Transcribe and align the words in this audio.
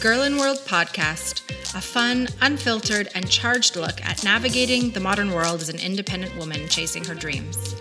Girl 0.00 0.22
in 0.22 0.38
World 0.38 0.60
podcast, 0.60 1.42
a 1.76 1.80
fun, 1.82 2.26
unfiltered, 2.40 3.10
and 3.14 3.28
charged 3.28 3.76
look 3.76 4.02
at 4.02 4.24
navigating 4.24 4.90
the 4.90 4.98
modern 4.98 5.30
world 5.30 5.60
as 5.60 5.68
an 5.68 5.78
independent 5.78 6.34
woman 6.38 6.68
chasing 6.68 7.04
her 7.04 7.14
dreams. 7.14 7.76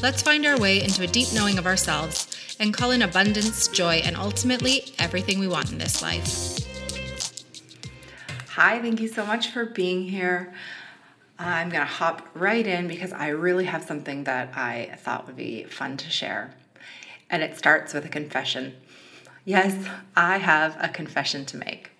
Let's 0.00 0.22
find 0.22 0.46
our 0.46 0.56
way 0.60 0.84
into 0.84 1.02
a 1.02 1.08
deep 1.08 1.26
knowing 1.34 1.58
of 1.58 1.66
ourselves 1.66 2.56
and 2.60 2.72
call 2.72 2.92
in 2.92 3.02
abundance, 3.02 3.66
joy, 3.66 3.94
and 4.04 4.16
ultimately 4.16 4.94
everything 5.00 5.40
we 5.40 5.48
want 5.48 5.72
in 5.72 5.78
this 5.78 6.02
life. 6.02 6.60
Hi, 8.50 8.80
thank 8.80 9.00
you 9.00 9.08
so 9.08 9.26
much 9.26 9.50
for 9.50 9.64
being 9.64 10.06
here. 10.06 10.54
I'm 11.36 11.70
going 11.70 11.80
to 11.80 11.92
hop 11.92 12.28
right 12.34 12.64
in 12.64 12.86
because 12.86 13.12
I 13.12 13.30
really 13.30 13.64
have 13.64 13.82
something 13.82 14.22
that 14.22 14.56
I 14.56 14.96
thought 14.98 15.26
would 15.26 15.34
be 15.34 15.64
fun 15.64 15.96
to 15.96 16.10
share. 16.10 16.54
And 17.28 17.42
it 17.42 17.58
starts 17.58 17.92
with 17.92 18.04
a 18.04 18.08
confession. 18.08 18.76
Yes, 19.46 19.86
I 20.16 20.38
have 20.38 20.76
a 20.80 20.88
confession 20.88 21.44
to 21.46 21.56
make. 21.56 21.92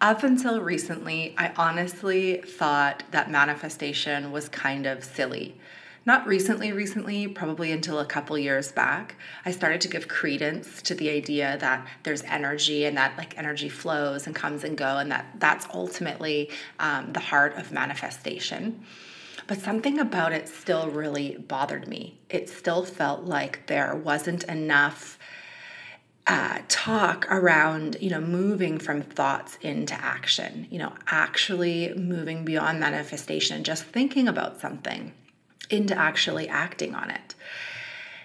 Up 0.00 0.22
until 0.22 0.60
recently, 0.60 1.34
I 1.36 1.52
honestly 1.56 2.36
thought 2.36 3.02
that 3.10 3.32
manifestation 3.32 4.30
was 4.30 4.48
kind 4.48 4.86
of 4.86 5.02
silly. 5.02 5.58
Not 6.04 6.24
recently, 6.24 6.70
recently, 6.70 7.26
probably 7.26 7.72
until 7.72 7.98
a 7.98 8.06
couple 8.06 8.38
years 8.38 8.70
back, 8.70 9.16
I 9.44 9.50
started 9.50 9.80
to 9.80 9.88
give 9.88 10.06
credence 10.06 10.82
to 10.82 10.94
the 10.94 11.10
idea 11.10 11.58
that 11.58 11.84
there's 12.04 12.22
energy 12.22 12.84
and 12.84 12.96
that 12.96 13.18
like 13.18 13.36
energy 13.36 13.68
flows 13.68 14.28
and 14.28 14.34
comes 14.34 14.62
and 14.62 14.78
go, 14.78 14.98
and 14.98 15.10
that 15.10 15.26
that's 15.40 15.66
ultimately 15.74 16.50
um, 16.78 17.12
the 17.12 17.18
heart 17.18 17.56
of 17.56 17.72
manifestation. 17.72 18.84
But 19.48 19.58
something 19.58 19.98
about 19.98 20.32
it 20.32 20.48
still 20.48 20.90
really 20.90 21.38
bothered 21.38 21.88
me. 21.88 22.20
It 22.30 22.48
still 22.48 22.84
felt 22.84 23.24
like 23.24 23.66
there 23.66 23.96
wasn't 23.96 24.44
enough 24.44 25.18
uh, 26.26 26.58
talk 26.68 27.26
around 27.30 27.96
you 28.00 28.10
know 28.10 28.20
moving 28.20 28.78
from 28.78 29.00
thoughts 29.00 29.58
into 29.62 29.94
action 29.94 30.66
you 30.70 30.78
know 30.78 30.92
actually 31.06 31.94
moving 31.94 32.44
beyond 32.44 32.80
manifestation 32.80 33.62
just 33.62 33.84
thinking 33.84 34.26
about 34.26 34.60
something 34.60 35.12
into 35.70 35.96
actually 35.96 36.48
acting 36.48 36.94
on 36.94 37.10
it. 37.10 37.34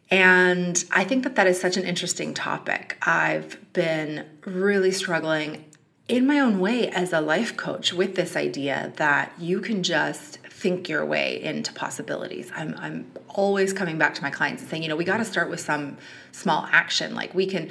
And 0.10 0.84
i 0.92 1.04
think 1.04 1.24
that 1.24 1.36
that 1.36 1.48
is 1.48 1.60
such 1.60 1.78
an 1.78 1.84
interesting 1.84 2.34
topic. 2.34 2.98
I've 3.04 3.58
been 3.74 4.26
really 4.46 4.92
struggling 4.92 5.66
in 6.08 6.28
my 6.28 6.40
own 6.40 6.60
way 6.60 6.90
as 6.90 7.14
a 7.14 7.22
life 7.22 7.56
coach 7.56 7.94
with 7.94 8.16
this 8.16 8.36
idea 8.36 8.92
that 8.98 9.32
you 9.40 9.62
can 9.62 9.82
just 9.82 10.40
think 10.62 10.88
your 10.88 11.04
way 11.04 11.42
into 11.42 11.74
possibilities. 11.74 12.52
I'm, 12.56 12.76
I'm 12.78 13.12
always 13.28 13.74
coming 13.74 13.98
back 13.98 14.14
to 14.16 14.22
my 14.22 14.30
clients 14.30 14.62
and 14.62 14.70
saying, 14.70 14.84
you 14.84 14.90
know, 14.90 14.96
we 14.96 15.04
got 15.04 15.18
to 15.18 15.26
start 15.26 15.50
with 15.50 15.60
some 15.60 15.98
small 16.32 16.68
action. 16.72 17.16
Like 17.16 17.34
we 17.34 17.48
can, 17.48 17.70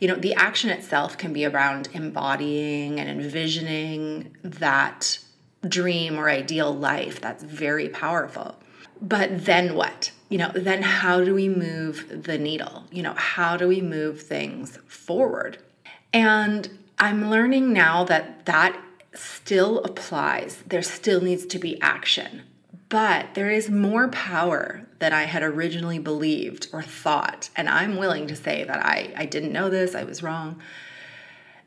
you 0.00 0.08
know, 0.08 0.16
the 0.16 0.34
action 0.34 0.70
itself 0.70 1.16
can 1.16 1.32
be 1.32 1.44
around 1.44 1.88
embodying 1.92 2.98
and 2.98 3.08
envisioning 3.08 4.36
that 4.42 5.18
dream 5.66 6.18
or 6.18 6.28
ideal 6.28 6.74
life. 6.74 7.20
That's 7.20 7.44
very 7.44 7.88
powerful. 7.88 8.56
But 9.00 9.44
then 9.44 9.74
what? 9.74 10.10
You 10.28 10.38
know, 10.38 10.50
then 10.54 10.82
how 10.82 11.24
do 11.24 11.34
we 11.34 11.48
move 11.48 12.24
the 12.24 12.36
needle? 12.36 12.84
You 12.90 13.04
know, 13.04 13.14
how 13.14 13.56
do 13.56 13.68
we 13.68 13.80
move 13.80 14.22
things 14.22 14.78
forward? 14.88 15.58
And 16.12 16.68
I'm 16.98 17.30
learning 17.30 17.72
now 17.72 18.02
that 18.04 18.46
that 18.46 18.76
still 19.14 19.78
applies. 19.84 20.62
There 20.66 20.82
still 20.82 21.20
needs 21.20 21.46
to 21.46 21.58
be 21.58 21.80
action. 21.80 22.42
But 22.88 23.34
there 23.34 23.50
is 23.50 23.70
more 23.70 24.08
power 24.08 24.86
than 24.98 25.12
I 25.12 25.24
had 25.24 25.42
originally 25.42 25.98
believed 25.98 26.68
or 26.72 26.82
thought. 26.82 27.50
And 27.56 27.68
I'm 27.68 27.96
willing 27.96 28.26
to 28.28 28.36
say 28.36 28.64
that 28.64 28.84
I, 28.84 29.12
I 29.16 29.26
didn't 29.26 29.52
know 29.52 29.68
this, 29.68 29.94
I 29.94 30.04
was 30.04 30.22
wrong. 30.22 30.60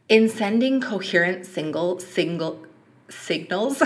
In 0.08 0.30
sending 0.30 0.80
coherent 0.80 1.46
single, 1.46 2.00
single 2.00 2.66
signals, 3.10 3.84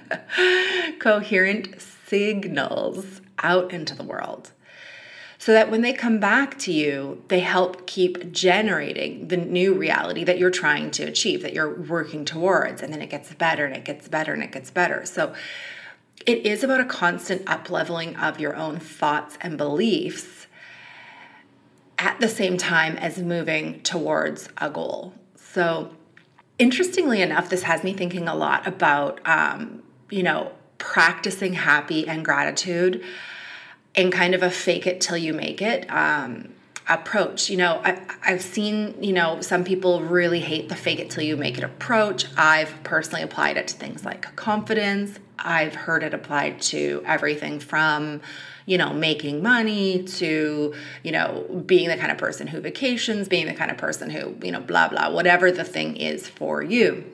coherent 0.98 1.80
signals 1.80 3.20
out 3.38 3.72
into 3.72 3.94
the 3.94 4.02
world 4.02 4.50
so 5.40 5.54
that 5.54 5.70
when 5.70 5.80
they 5.80 5.94
come 5.94 6.20
back 6.20 6.58
to 6.58 6.70
you, 6.70 7.24
they 7.28 7.40
help 7.40 7.86
keep 7.86 8.30
generating 8.30 9.28
the 9.28 9.38
new 9.38 9.72
reality 9.72 10.22
that 10.22 10.38
you're 10.38 10.50
trying 10.50 10.90
to 10.90 11.02
achieve, 11.04 11.40
that 11.40 11.54
you're 11.54 11.80
working 11.80 12.26
towards. 12.26 12.82
And 12.82 12.92
then 12.92 13.00
it 13.00 13.08
gets 13.08 13.32
better 13.32 13.64
and 13.64 13.74
it 13.74 13.86
gets 13.86 14.06
better 14.06 14.34
and 14.34 14.42
it 14.42 14.52
gets 14.52 14.70
better. 14.70 15.06
So 15.06 15.32
it 16.26 16.44
is 16.44 16.62
about 16.62 16.82
a 16.82 16.84
constant 16.84 17.46
upleveling 17.46 18.22
of 18.22 18.38
your 18.38 18.54
own 18.54 18.78
thoughts 18.78 19.38
and 19.40 19.56
beliefs 19.56 20.46
at 21.98 22.20
the 22.20 22.28
same 22.28 22.58
time 22.58 22.98
as 22.98 23.16
moving 23.16 23.80
towards 23.80 24.50
a 24.58 24.68
goal. 24.68 25.14
So, 25.36 25.96
interestingly 26.58 27.22
enough, 27.22 27.48
this 27.48 27.62
has 27.62 27.82
me 27.82 27.94
thinking 27.94 28.28
a 28.28 28.34
lot 28.34 28.66
about, 28.66 29.26
um, 29.26 29.82
you 30.10 30.22
know, 30.22 30.52
practicing 30.76 31.54
happy 31.54 32.06
and 32.06 32.22
gratitude 32.22 33.02
in 33.94 34.10
kind 34.10 34.34
of 34.34 34.42
a 34.42 34.50
fake 34.50 34.86
it 34.86 35.00
till 35.00 35.16
you 35.16 35.32
make 35.32 35.60
it 35.60 35.90
um, 35.90 36.52
approach. 36.88 37.50
You 37.50 37.56
know, 37.56 37.80
I, 37.84 38.00
I've 38.24 38.42
seen, 38.42 39.02
you 39.02 39.12
know, 39.12 39.40
some 39.40 39.64
people 39.64 40.02
really 40.02 40.40
hate 40.40 40.68
the 40.68 40.76
fake 40.76 41.00
it 41.00 41.10
till 41.10 41.24
you 41.24 41.36
make 41.36 41.58
it 41.58 41.64
approach. 41.64 42.26
I've 42.36 42.72
personally 42.84 43.22
applied 43.22 43.56
it 43.56 43.68
to 43.68 43.76
things 43.76 44.04
like 44.04 44.34
confidence. 44.36 45.18
I've 45.38 45.74
heard 45.74 46.02
it 46.02 46.12
applied 46.12 46.60
to 46.62 47.02
everything 47.06 47.60
from, 47.60 48.20
you 48.66 48.76
know, 48.76 48.92
making 48.92 49.42
money 49.42 50.02
to, 50.02 50.74
you 51.02 51.12
know, 51.12 51.62
being 51.66 51.88
the 51.88 51.96
kind 51.96 52.12
of 52.12 52.18
person 52.18 52.46
who 52.46 52.60
vacations, 52.60 53.26
being 53.28 53.46
the 53.46 53.54
kind 53.54 53.70
of 53.70 53.78
person 53.78 54.10
who, 54.10 54.36
you 54.42 54.52
know, 54.52 54.60
blah, 54.60 54.88
blah, 54.88 55.10
whatever 55.10 55.50
the 55.50 55.64
thing 55.64 55.96
is 55.96 56.28
for 56.28 56.62
you. 56.62 57.04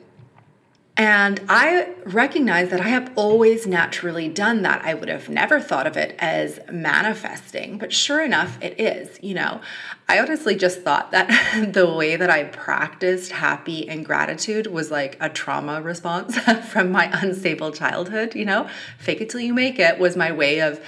And 0.97 1.39
I 1.47 1.89
recognize 2.05 2.69
that 2.69 2.81
I 2.81 2.87
have 2.87 3.11
always 3.15 3.67
naturally 3.67 4.27
done 4.27 4.63
that. 4.63 4.83
I 4.83 4.95
would 4.95 5.09
have 5.09 5.29
never 5.29 5.59
thought 5.59 5.85
of 5.85 5.95
it 5.95 6.15
as 6.17 6.59
manifesting, 6.71 7.77
but 7.77 7.93
sure 7.93 8.25
enough, 8.25 8.57
it 8.63 8.79
is. 8.79 9.19
You 9.21 9.35
know, 9.35 9.61
I 10.09 10.19
honestly 10.19 10.55
just 10.55 10.81
thought 10.81 11.11
that 11.11 11.71
the 11.73 11.87
way 11.87 12.15
that 12.15 12.31
I 12.31 12.45
practiced 12.45 13.31
happy 13.31 13.87
and 13.87 14.03
gratitude 14.03 14.65
was 14.65 14.89
like 14.89 15.17
a 15.21 15.29
trauma 15.29 15.83
response 15.83 16.35
from 16.71 16.91
my 16.91 17.11
unstable 17.13 17.71
childhood. 17.71 18.33
You 18.33 18.45
know, 18.45 18.67
fake 18.97 19.21
it 19.21 19.29
till 19.29 19.41
you 19.41 19.53
make 19.53 19.77
it 19.77 19.99
was 19.99 20.17
my 20.17 20.31
way 20.31 20.61
of 20.61 20.81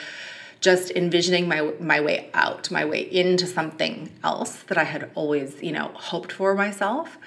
just 0.59 0.89
envisioning 0.91 1.47
my 1.47 1.71
my 1.79 2.01
way 2.01 2.31
out, 2.33 2.71
my 2.71 2.83
way 2.83 3.01
into 3.01 3.45
something 3.45 4.09
else 4.23 4.55
that 4.63 4.77
I 4.79 4.85
had 4.85 5.11
always, 5.13 5.61
you 5.61 5.71
know, 5.71 5.91
hoped 5.93 6.31
for 6.31 6.55
myself. 6.55 7.19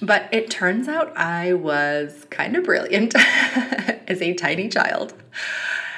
But 0.00 0.28
it 0.32 0.50
turns 0.50 0.88
out 0.88 1.16
I 1.16 1.54
was 1.54 2.26
kind 2.30 2.56
of 2.56 2.64
brilliant 2.64 3.14
as 3.16 4.22
a 4.22 4.34
tiny 4.34 4.68
child. 4.68 5.14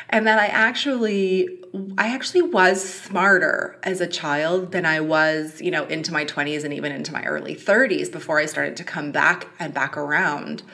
And 0.08 0.26
that 0.26 0.38
I 0.38 0.46
actually 0.46 1.48
I 1.96 2.08
actually 2.08 2.42
was 2.42 2.82
smarter 2.82 3.78
as 3.84 4.00
a 4.00 4.06
child 4.08 4.72
than 4.72 4.84
I 4.84 5.00
was, 5.00 5.60
you 5.60 5.70
know, 5.70 5.86
into 5.86 6.12
my 6.12 6.24
20s 6.24 6.64
and 6.64 6.74
even 6.74 6.90
into 6.90 7.12
my 7.12 7.22
early 7.24 7.54
30s 7.54 8.10
before 8.10 8.40
I 8.40 8.46
started 8.46 8.76
to 8.78 8.84
come 8.84 9.12
back 9.12 9.48
and 9.60 9.72
back 9.72 9.96
around 9.96 10.64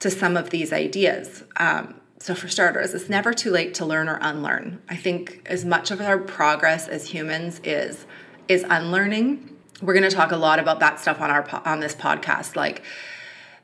to 0.00 0.10
some 0.10 0.36
of 0.36 0.50
these 0.50 0.70
ideas. 0.72 1.44
Um, 1.56 1.94
so, 2.18 2.34
for 2.34 2.48
starters, 2.48 2.92
it's 2.94 3.08
never 3.08 3.32
too 3.32 3.50
late 3.50 3.74
to 3.74 3.86
learn 3.86 4.08
or 4.08 4.18
unlearn. 4.20 4.82
I 4.88 4.96
think 4.96 5.42
as 5.46 5.64
much 5.64 5.90
of 5.90 6.00
our 6.00 6.18
progress 6.18 6.88
as 6.88 7.08
humans 7.08 7.60
is 7.64 8.04
is 8.48 8.64
unlearning 8.68 9.51
we're 9.82 9.94
going 9.94 10.08
to 10.08 10.14
talk 10.14 10.32
a 10.32 10.36
lot 10.36 10.58
about 10.58 10.80
that 10.80 10.98
stuff 10.98 11.20
on 11.20 11.30
our 11.30 11.46
on 11.66 11.80
this 11.80 11.94
podcast 11.94 12.56
like 12.56 12.82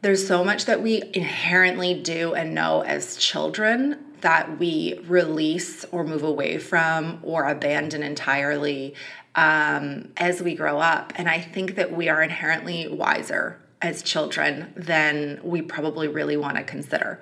there's 0.01 0.27
so 0.27 0.45
much 0.45 0.67
that 0.67 0.81
we 0.83 1.03
inherently 1.13 1.95
do 1.95 2.35
and 2.35 2.55
know 2.55 2.83
as 2.83 3.17
children 3.17 4.05
that 4.21 4.59
we 4.59 5.01
release 5.07 5.85
or 5.87 6.05
move 6.05 6.23
away 6.23 6.59
from 6.59 7.19
or 7.23 7.49
abandon 7.49 8.03
entirely 8.03 8.95
um, 9.35 10.09
as 10.17 10.43
we 10.43 10.55
grow 10.55 10.79
up. 10.79 11.13
And 11.17 11.29
I 11.29 11.41
think 11.41 11.77
that 11.77 11.93
we 11.93 12.09
are 12.09 12.23
inherently 12.23 12.89
wiser 12.89 13.61
as 13.81 14.03
children 14.03 14.73
than 14.77 15.41
we 15.43 15.63
probably 15.63 16.09
really 16.09 16.37
want 16.37 16.57
to 16.57 16.65
consider. 16.65 17.21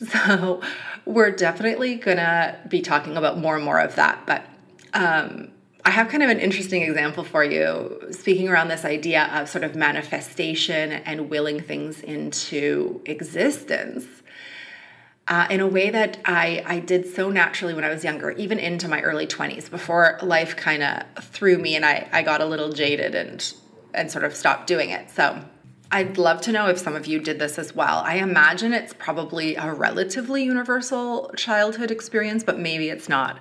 So 0.00 0.62
we're 1.04 1.32
definitely 1.32 1.96
going 1.96 2.18
to 2.18 2.56
be 2.68 2.82
talking 2.82 3.16
about 3.16 3.36
more 3.36 3.56
and 3.56 3.64
more 3.64 3.80
of 3.80 3.96
that. 3.96 4.24
But 4.26 4.44
um, 4.94 5.50
I 5.84 5.90
have 5.90 6.08
kind 6.08 6.22
of 6.22 6.30
an 6.30 6.40
interesting 6.40 6.82
example 6.82 7.24
for 7.24 7.44
you, 7.44 8.08
speaking 8.10 8.48
around 8.48 8.68
this 8.68 8.84
idea 8.84 9.30
of 9.32 9.48
sort 9.48 9.64
of 9.64 9.74
manifestation 9.74 10.92
and 10.92 11.30
willing 11.30 11.60
things 11.60 12.00
into 12.00 13.00
existence. 13.04 14.06
Uh, 15.28 15.46
in 15.50 15.60
a 15.60 15.66
way 15.66 15.90
that 15.90 16.18
I, 16.24 16.62
I 16.66 16.80
did 16.80 17.06
so 17.14 17.30
naturally 17.30 17.74
when 17.74 17.84
I 17.84 17.90
was 17.90 18.02
younger, 18.02 18.30
even 18.32 18.58
into 18.58 18.88
my 18.88 19.02
early 19.02 19.26
20s, 19.26 19.70
before 19.70 20.18
life 20.22 20.56
kind 20.56 20.82
of 20.82 21.24
threw 21.24 21.58
me 21.58 21.76
and 21.76 21.84
I, 21.84 22.08
I 22.12 22.22
got 22.22 22.40
a 22.40 22.46
little 22.46 22.72
jaded 22.72 23.14
and, 23.14 23.54
and 23.92 24.10
sort 24.10 24.24
of 24.24 24.34
stopped 24.34 24.66
doing 24.66 24.88
it. 24.88 25.10
So 25.10 25.38
I'd 25.90 26.18
love 26.18 26.40
to 26.42 26.52
know 26.52 26.68
if 26.68 26.78
some 26.78 26.96
of 26.96 27.06
you 27.06 27.18
did 27.18 27.38
this 27.38 27.58
as 27.58 27.74
well. 27.74 27.98
I 27.98 28.16
imagine 28.16 28.72
it's 28.72 28.94
probably 28.94 29.54
a 29.56 29.72
relatively 29.72 30.44
universal 30.44 31.30
childhood 31.36 31.90
experience, 31.90 32.42
but 32.42 32.58
maybe 32.58 32.88
it's 32.88 33.08
not. 33.08 33.40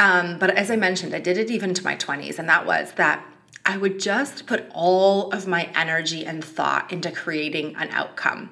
Um, 0.00 0.38
but 0.38 0.50
as 0.50 0.70
I 0.70 0.76
mentioned, 0.76 1.14
I 1.14 1.20
did 1.20 1.36
it 1.36 1.50
even 1.50 1.74
to 1.74 1.84
my 1.84 1.94
20s, 1.94 2.38
and 2.38 2.48
that 2.48 2.64
was 2.64 2.92
that 2.92 3.22
I 3.66 3.76
would 3.76 4.00
just 4.00 4.46
put 4.46 4.64
all 4.72 5.30
of 5.30 5.46
my 5.46 5.70
energy 5.74 6.24
and 6.24 6.42
thought 6.42 6.90
into 6.90 7.12
creating 7.12 7.76
an 7.76 7.90
outcome. 7.90 8.50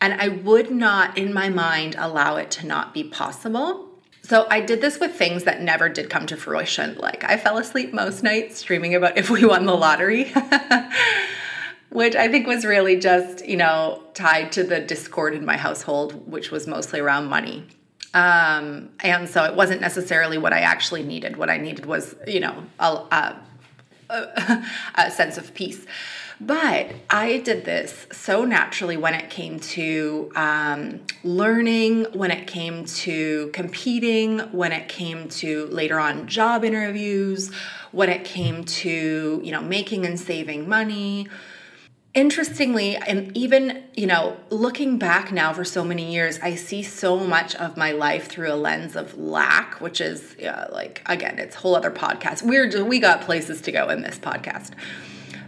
And 0.00 0.14
I 0.14 0.28
would 0.28 0.70
not, 0.70 1.18
in 1.18 1.34
my 1.34 1.50
mind, 1.50 1.96
allow 1.98 2.36
it 2.36 2.50
to 2.52 2.66
not 2.66 2.94
be 2.94 3.04
possible. 3.04 3.90
So 4.22 4.46
I 4.50 4.60
did 4.60 4.80
this 4.80 4.98
with 4.98 5.12
things 5.12 5.44
that 5.44 5.60
never 5.60 5.90
did 5.90 6.08
come 6.08 6.26
to 6.28 6.36
fruition. 6.36 6.96
Like 6.96 7.22
I 7.24 7.36
fell 7.36 7.58
asleep 7.58 7.92
most 7.92 8.22
nights 8.22 8.62
dreaming 8.62 8.94
about 8.94 9.18
if 9.18 9.28
we 9.28 9.44
won 9.44 9.66
the 9.66 9.74
lottery. 9.74 10.32
which 11.90 12.16
I 12.16 12.28
think 12.28 12.46
was 12.46 12.64
really 12.64 12.98
just, 12.98 13.46
you 13.46 13.56
know, 13.56 14.02
tied 14.14 14.52
to 14.52 14.64
the 14.64 14.80
discord 14.80 15.34
in 15.34 15.44
my 15.44 15.56
household, 15.56 16.30
which 16.30 16.50
was 16.50 16.66
mostly 16.66 17.00
around 17.00 17.26
money. 17.26 17.66
Um, 18.16 18.88
and 19.00 19.28
so 19.28 19.44
it 19.44 19.54
wasn't 19.54 19.82
necessarily 19.82 20.38
what 20.38 20.54
I 20.54 20.60
actually 20.60 21.02
needed. 21.02 21.36
What 21.36 21.50
I 21.50 21.58
needed 21.58 21.84
was, 21.84 22.14
you 22.26 22.40
know, 22.40 22.64
a, 22.78 23.36
a, 24.08 24.64
a 24.94 25.10
sense 25.10 25.36
of 25.36 25.52
peace. 25.52 25.84
But 26.40 26.92
I 27.10 27.38
did 27.38 27.66
this 27.66 28.06
so 28.12 28.46
naturally 28.46 28.96
when 28.96 29.12
it 29.12 29.28
came 29.28 29.60
to 29.60 30.32
um, 30.34 31.00
learning, 31.24 32.06
when 32.14 32.30
it 32.30 32.46
came 32.46 32.86
to 32.86 33.50
competing, 33.52 34.38
when 34.52 34.72
it 34.72 34.88
came 34.88 35.28
to 35.28 35.66
later 35.66 36.00
on 36.00 36.26
job 36.26 36.64
interviews, 36.64 37.52
when 37.92 38.08
it 38.08 38.24
came 38.24 38.64
to, 38.64 39.42
you 39.44 39.52
know, 39.52 39.62
making 39.62 40.06
and 40.06 40.18
saving 40.18 40.66
money 40.66 41.28
interestingly 42.16 42.96
and 42.96 43.36
even 43.36 43.84
you 43.94 44.06
know 44.06 44.34
looking 44.48 44.98
back 44.98 45.30
now 45.30 45.52
for 45.52 45.64
so 45.64 45.84
many 45.84 46.14
years 46.14 46.38
i 46.42 46.54
see 46.54 46.82
so 46.82 47.18
much 47.18 47.54
of 47.56 47.76
my 47.76 47.92
life 47.92 48.26
through 48.26 48.50
a 48.50 48.56
lens 48.56 48.96
of 48.96 49.16
lack 49.18 49.82
which 49.82 50.00
is 50.00 50.34
yeah, 50.38 50.66
like 50.72 51.02
again 51.06 51.38
it's 51.38 51.54
a 51.54 51.58
whole 51.58 51.76
other 51.76 51.90
podcast. 51.90 52.42
We're 52.42 52.84
we 52.84 52.98
got 53.00 53.20
places 53.20 53.60
to 53.62 53.72
go 53.72 53.90
in 53.90 54.00
this 54.00 54.18
podcast. 54.18 54.70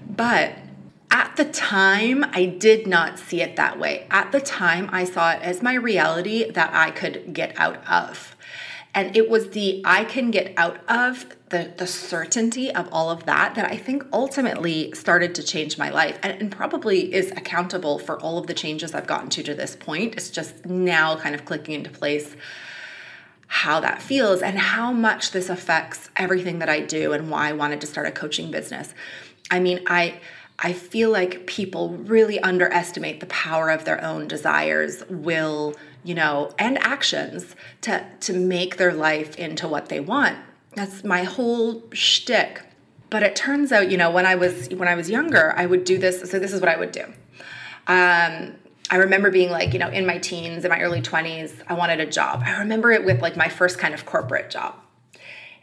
But 0.09 0.59
at 1.11 1.35
the 1.37 1.47
time 1.47 2.23
i 2.33 2.45
did 2.45 2.87
not 2.87 3.19
see 3.19 3.41
it 3.41 3.57
that 3.57 3.79
way. 3.79 4.07
At 4.11 4.31
the 4.31 4.41
time 4.41 4.91
i 4.93 5.05
saw 5.05 5.33
it 5.33 5.41
as 5.41 5.63
my 5.63 5.75
reality 5.75 6.51
that 6.51 6.71
i 6.75 6.91
could 6.91 7.33
get 7.33 7.59
out 7.59 7.77
of 7.89 8.37
and 8.99 9.17
it 9.17 9.31
was 9.31 9.51
the 9.51 9.81
I 9.85 10.03
can 10.03 10.33
get 10.33 10.53
out 10.57 10.81
of 10.89 11.27
the, 11.51 11.73
the 11.77 11.87
certainty 11.87 12.75
of 12.75 12.89
all 12.91 13.11
of 13.11 13.27
that 13.27 13.55
that 13.55 13.71
I 13.71 13.77
think 13.77 14.05
ultimately 14.13 14.91
started 14.93 15.37
to 15.37 15.43
change 15.45 15.79
my 15.79 15.89
life 15.89 16.19
and, 16.21 16.43
and 16.43 16.51
probably 16.51 17.15
is 17.15 17.31
accountable 17.31 18.01
for 18.01 18.19
all 18.19 18.39
of 18.39 18.49
the 18.49 18.55
changes 18.55 18.97
I've 18.97 19.07
gotten 19.07 19.31
to 19.31 19.43
to 19.45 19.55
this 19.55 19.77
point. 19.77 20.17
It's 20.17 20.31
just 20.31 20.67
now 20.67 21.15
kind 21.15 21.37
of 21.37 21.45
clicking 21.45 21.75
into 21.75 21.91
place 21.91 22.35
how 23.47 23.79
that 23.79 24.03
feels 24.03 24.43
and 24.43 24.59
how 24.59 24.91
much 24.91 25.31
this 25.31 25.49
affects 25.49 26.11
everything 26.17 26.59
that 26.59 26.69
I 26.69 26.81
do 26.81 27.13
and 27.13 27.31
why 27.31 27.51
I 27.51 27.53
wanted 27.53 27.81
to 27.83 27.87
start 27.87 28.09
a 28.09 28.11
coaching 28.11 28.51
business. 28.51 28.95
I 29.49 29.61
mean, 29.61 29.85
I 29.87 30.21
I 30.61 30.73
feel 30.73 31.11
like 31.11 31.47
people 31.47 31.91
really 31.91 32.41
underestimate 32.41 33.21
the 33.21 33.27
power 33.27 33.71
of 33.71 33.85
their 33.85 34.03
own 34.03 34.27
desires, 34.27 35.05
will, 35.09 35.77
you 36.03 36.15
know, 36.15 36.53
and 36.59 36.79
actions 36.79 37.55
to 37.83 38.05
to 38.21 38.33
make 38.33 38.77
their 38.77 38.93
life 38.93 39.37
into 39.37 39.69
what 39.69 39.89
they 39.89 40.01
want. 40.01 40.37
That's 40.75 41.05
my 41.05 41.23
whole 41.23 41.85
shtick. 41.93 42.63
But 43.11 43.23
it 43.23 43.37
turns 43.37 43.73
out, 43.73 43.91
you 43.91 43.97
know, 43.97 44.11
when 44.11 44.27
I 44.27 44.35
was 44.35 44.69
when 44.71 44.89
I 44.89 44.97
was 44.97 45.09
younger, 45.09 45.55
I 45.57 45.65
would 45.65 45.85
do 45.85 45.97
this. 45.97 46.29
So 46.29 46.39
this 46.39 46.53
is 46.53 46.61
what 46.61 46.69
I 46.69 46.77
would 46.77 46.93
do. 46.93 47.05
Um, 47.87 48.57
I 48.91 48.97
remember 48.97 49.31
being 49.31 49.51
like, 49.51 49.73
you 49.73 49.79
know, 49.79 49.89
in 49.89 50.07
my 50.07 50.19
teens, 50.19 50.65
in 50.65 50.71
my 50.71 50.81
early 50.81 51.03
20s, 51.03 51.53
I 51.69 51.75
wanted 51.75 52.01
a 52.01 52.07
job. 52.07 52.43
I 52.45 52.59
remember 52.59 52.91
it 52.91 53.05
with 53.05 53.23
like 53.23 53.37
my 53.37 53.49
first 53.49 53.79
kind 53.79 53.95
of 53.95 54.07
corporate 54.07 54.51
job 54.51 54.75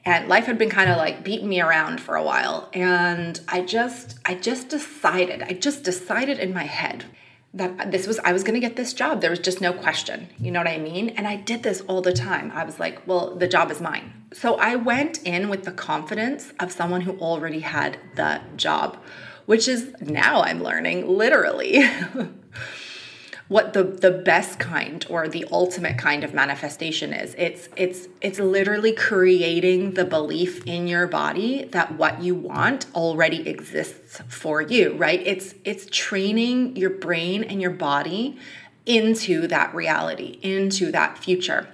and 0.06 0.28
life 0.28 0.46
had 0.46 0.58
been 0.58 0.70
kind 0.70 0.90
of 0.90 0.98
like 0.98 1.24
beating 1.24 1.50
me 1.50 1.60
around 1.60 2.00
for 2.00 2.16
a 2.16 2.24
while 2.24 2.70
and 2.74 3.42
i 3.48 3.62
just 3.62 4.18
i 4.26 4.34
just 4.34 4.70
decided 4.70 5.42
i 5.42 5.54
just 5.54 5.84
decided 5.84 6.40
in 6.40 6.54
my 6.54 6.64
head 6.64 7.06
that 7.54 7.92
this 7.92 8.06
was 8.06 8.20
i 8.20 8.34
was 8.34 8.44
going 8.44 8.54
to 8.54 8.60
get 8.60 8.76
this 8.76 8.94
job. 8.94 9.22
There 9.22 9.30
was 9.30 9.40
just 9.40 9.62
no 9.62 9.72
question. 9.72 10.28
You 10.38 10.52
know 10.52 10.60
what 10.60 10.68
i 10.68 10.78
mean? 10.78 11.10
And 11.10 11.26
i 11.28 11.38
did 11.38 11.64
this 11.64 11.82
all 11.82 12.02
the 12.02 12.14
time. 12.14 12.52
I 12.52 12.64
was 12.66 12.80
like 12.80 13.06
well 13.08 13.36
the 13.36 13.48
job 13.48 13.72
is 13.72 13.82
mine. 13.82 14.12
So 14.34 14.56
i 14.56 14.76
went 14.76 15.20
in 15.26 15.50
with 15.50 15.64
the 15.64 15.72
confidence 15.72 16.52
of 16.60 16.72
someone 16.72 17.02
who 17.02 17.18
already 17.18 17.62
had 17.62 17.98
the 18.16 18.42
job 18.58 18.98
which 19.46 19.68
is 19.68 19.94
now 20.02 20.42
i'm 20.42 20.62
learning 20.62 21.08
literally 21.08 21.84
what 23.48 23.74
the 23.74 23.84
the 23.84 24.12
best 24.12 24.60
kind 24.60 25.06
or 25.10 25.28
the 25.28 25.46
ultimate 25.52 25.98
kind 25.98 26.24
of 26.24 26.34
manifestation 26.34 27.14
is. 27.14 27.36
It's 27.38 27.70
it's 27.76 28.08
it's 28.22 28.40
literally 28.40 28.94
creating 28.94 29.92
the 29.92 30.06
belief 30.06 30.66
in 30.66 30.88
your 30.88 31.08
body 31.08 31.66
that 31.66 31.96
what 31.96 32.22
you 32.22 32.34
want 32.34 32.88
already 32.96 33.48
exists 33.48 34.22
for 34.28 34.62
you 34.62 34.94
right? 34.96 35.22
It's 35.26 35.54
it's 35.64 35.86
training 35.92 36.76
your 36.76 36.90
brain 36.90 37.44
and 37.44 37.62
your 37.62 37.72
body 37.72 38.38
into 38.86 39.48
that 39.48 39.74
reality 39.74 40.40
into 40.42 40.92
that 40.92 41.18
future 41.18 41.68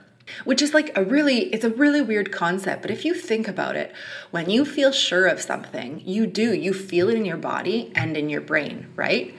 which 0.44 0.62
is 0.62 0.74
like 0.74 0.96
a 0.98 1.04
really 1.04 1.46
it's 1.54 1.64
a 1.64 1.70
really 1.70 2.02
weird 2.02 2.32
concept 2.32 2.82
but 2.82 2.92
if 2.92 3.06
you 3.06 3.14
think 3.14 3.48
about 3.48 3.76
it 3.76 3.94
when 4.32 4.50
you 4.50 4.66
feel 4.66 4.92
sure 4.92 5.28
of 5.28 5.42
something 5.42 6.02
you 6.06 6.28
do. 6.28 6.54
You 6.54 6.74
feel 6.74 7.10
it 7.10 7.16
in 7.16 7.26
your 7.26 7.38
body 7.38 7.92
and 7.96 8.16
in 8.18 8.30
your 8.30 8.42
brain 8.42 8.88
right? 8.96 9.34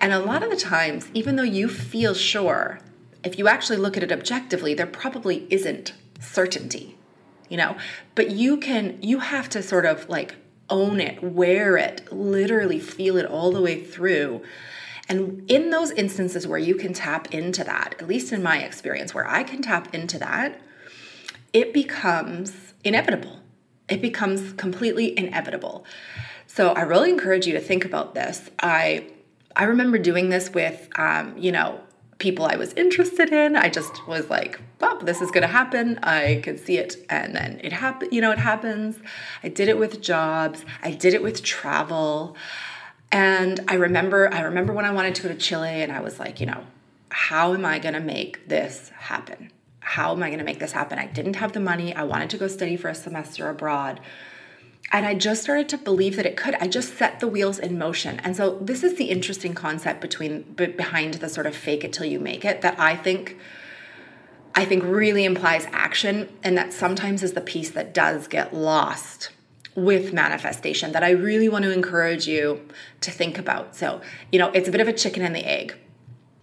And 0.00 0.12
a 0.12 0.18
lot 0.18 0.42
of 0.42 0.50
the 0.50 0.56
times 0.56 1.08
even 1.14 1.36
though 1.36 1.42
you 1.42 1.68
feel 1.68 2.14
sure 2.14 2.80
if 3.22 3.38
you 3.38 3.48
actually 3.48 3.78
look 3.78 3.96
at 3.96 4.02
it 4.02 4.12
objectively 4.12 4.74
there 4.74 4.86
probably 4.86 5.46
isn't 5.50 5.92
certainty 6.20 6.96
you 7.48 7.56
know? 7.56 7.76
But 8.14 8.30
you 8.30 8.56
can 8.56 8.98
you 9.00 9.20
have 9.20 9.48
to 9.50 9.62
sort 9.62 9.86
of 9.86 10.08
like 10.08 10.34
own 10.70 10.98
it 10.98 11.22
wear 11.22 11.76
it 11.76 12.10
literally 12.12 12.80
feel 12.80 13.16
it 13.16 13.26
all 13.26 13.52
the 13.52 13.60
way 13.60 13.82
through 13.84 14.42
and 15.08 15.50
in 15.50 15.70
those 15.70 15.90
instances 15.90 16.46
where 16.46 16.58
you 16.58 16.76
can 16.76 16.92
tap 16.92 17.32
into 17.34 17.62
that, 17.64 17.96
at 18.00 18.08
least 18.08 18.32
in 18.32 18.42
my 18.42 18.58
experience, 18.58 19.14
where 19.14 19.28
I 19.28 19.42
can 19.42 19.60
tap 19.60 19.94
into 19.94 20.18
that, 20.18 20.60
it 21.52 21.74
becomes 21.74 22.74
inevitable. 22.84 23.40
It 23.88 24.00
becomes 24.00 24.54
completely 24.54 25.16
inevitable. 25.18 25.84
So 26.46 26.70
I 26.72 26.82
really 26.82 27.10
encourage 27.10 27.46
you 27.46 27.52
to 27.54 27.60
think 27.60 27.84
about 27.84 28.14
this. 28.14 28.50
I 28.60 29.08
I 29.56 29.64
remember 29.64 29.98
doing 29.98 30.30
this 30.30 30.52
with 30.52 30.88
um, 30.98 31.36
you 31.36 31.52
know 31.52 31.80
people 32.18 32.46
I 32.46 32.56
was 32.56 32.72
interested 32.74 33.32
in. 33.32 33.56
I 33.56 33.68
just 33.68 34.06
was 34.06 34.30
like, 34.30 34.60
well, 34.80 34.98
this 34.98 35.20
is 35.20 35.30
going 35.30 35.42
to 35.42 35.48
happen. 35.48 35.98
I 36.02 36.40
could 36.42 36.58
see 36.58 36.78
it, 36.78 36.96
and 37.10 37.34
then 37.34 37.60
it 37.62 37.72
happened. 37.72 38.12
You 38.12 38.20
know, 38.20 38.30
it 38.30 38.38
happens. 38.38 38.98
I 39.42 39.48
did 39.48 39.68
it 39.68 39.78
with 39.78 40.00
jobs. 40.00 40.64
I 40.82 40.92
did 40.92 41.12
it 41.12 41.22
with 41.22 41.42
travel. 41.42 42.36
And 43.14 43.60
I 43.68 43.74
remember, 43.74 44.28
I 44.34 44.40
remember 44.40 44.72
when 44.72 44.84
I 44.84 44.90
wanted 44.90 45.14
to 45.14 45.22
go 45.22 45.28
to 45.28 45.36
Chile, 45.36 45.82
and 45.82 45.92
I 45.92 46.00
was 46.00 46.18
like, 46.18 46.40
you 46.40 46.46
know, 46.46 46.64
how 47.10 47.54
am 47.54 47.64
I 47.64 47.78
going 47.78 47.94
to 47.94 48.00
make 48.00 48.48
this 48.48 48.88
happen? 48.88 49.52
How 49.78 50.10
am 50.10 50.22
I 50.24 50.30
going 50.30 50.40
to 50.40 50.44
make 50.44 50.58
this 50.58 50.72
happen? 50.72 50.98
I 50.98 51.06
didn't 51.06 51.36
have 51.36 51.52
the 51.52 51.60
money. 51.60 51.94
I 51.94 52.02
wanted 52.02 52.28
to 52.30 52.38
go 52.38 52.48
study 52.48 52.76
for 52.76 52.88
a 52.88 52.94
semester 52.94 53.48
abroad. 53.48 54.00
And 54.90 55.06
I 55.06 55.14
just 55.14 55.44
started 55.44 55.68
to 55.68 55.78
believe 55.78 56.16
that 56.16 56.26
it 56.26 56.36
could. 56.36 56.56
I 56.56 56.66
just 56.66 56.98
set 56.98 57.20
the 57.20 57.28
wheels 57.28 57.60
in 57.60 57.78
motion. 57.78 58.18
And 58.24 58.36
so 58.36 58.58
this 58.58 58.82
is 58.82 58.96
the 58.96 59.04
interesting 59.04 59.54
concept 59.54 60.00
between 60.00 60.42
behind 60.56 61.14
the 61.14 61.28
sort 61.28 61.46
of 61.46 61.54
fake 61.54 61.84
it 61.84 61.92
till 61.92 62.06
you 62.06 62.18
make 62.18 62.44
it 62.44 62.62
that 62.62 62.80
I 62.80 62.96
think 62.96 63.38
I 64.56 64.64
think 64.64 64.82
really 64.82 65.24
implies 65.24 65.68
action 65.70 66.28
and 66.42 66.58
that 66.58 66.72
sometimes 66.72 67.22
is 67.22 67.34
the 67.34 67.40
piece 67.40 67.70
that 67.70 67.94
does 67.94 68.26
get 68.26 68.52
lost 68.52 69.30
with 69.74 70.12
manifestation 70.12 70.92
that 70.92 71.02
I 71.02 71.10
really 71.10 71.48
want 71.48 71.64
to 71.64 71.72
encourage 71.72 72.26
you 72.28 72.66
to 73.00 73.10
think 73.10 73.38
about. 73.38 73.74
So, 73.74 74.00
you 74.30 74.38
know, 74.38 74.50
it's 74.50 74.68
a 74.68 74.72
bit 74.72 74.80
of 74.80 74.88
a 74.88 74.92
chicken 74.92 75.22
and 75.22 75.34
the 75.34 75.44
egg. 75.44 75.74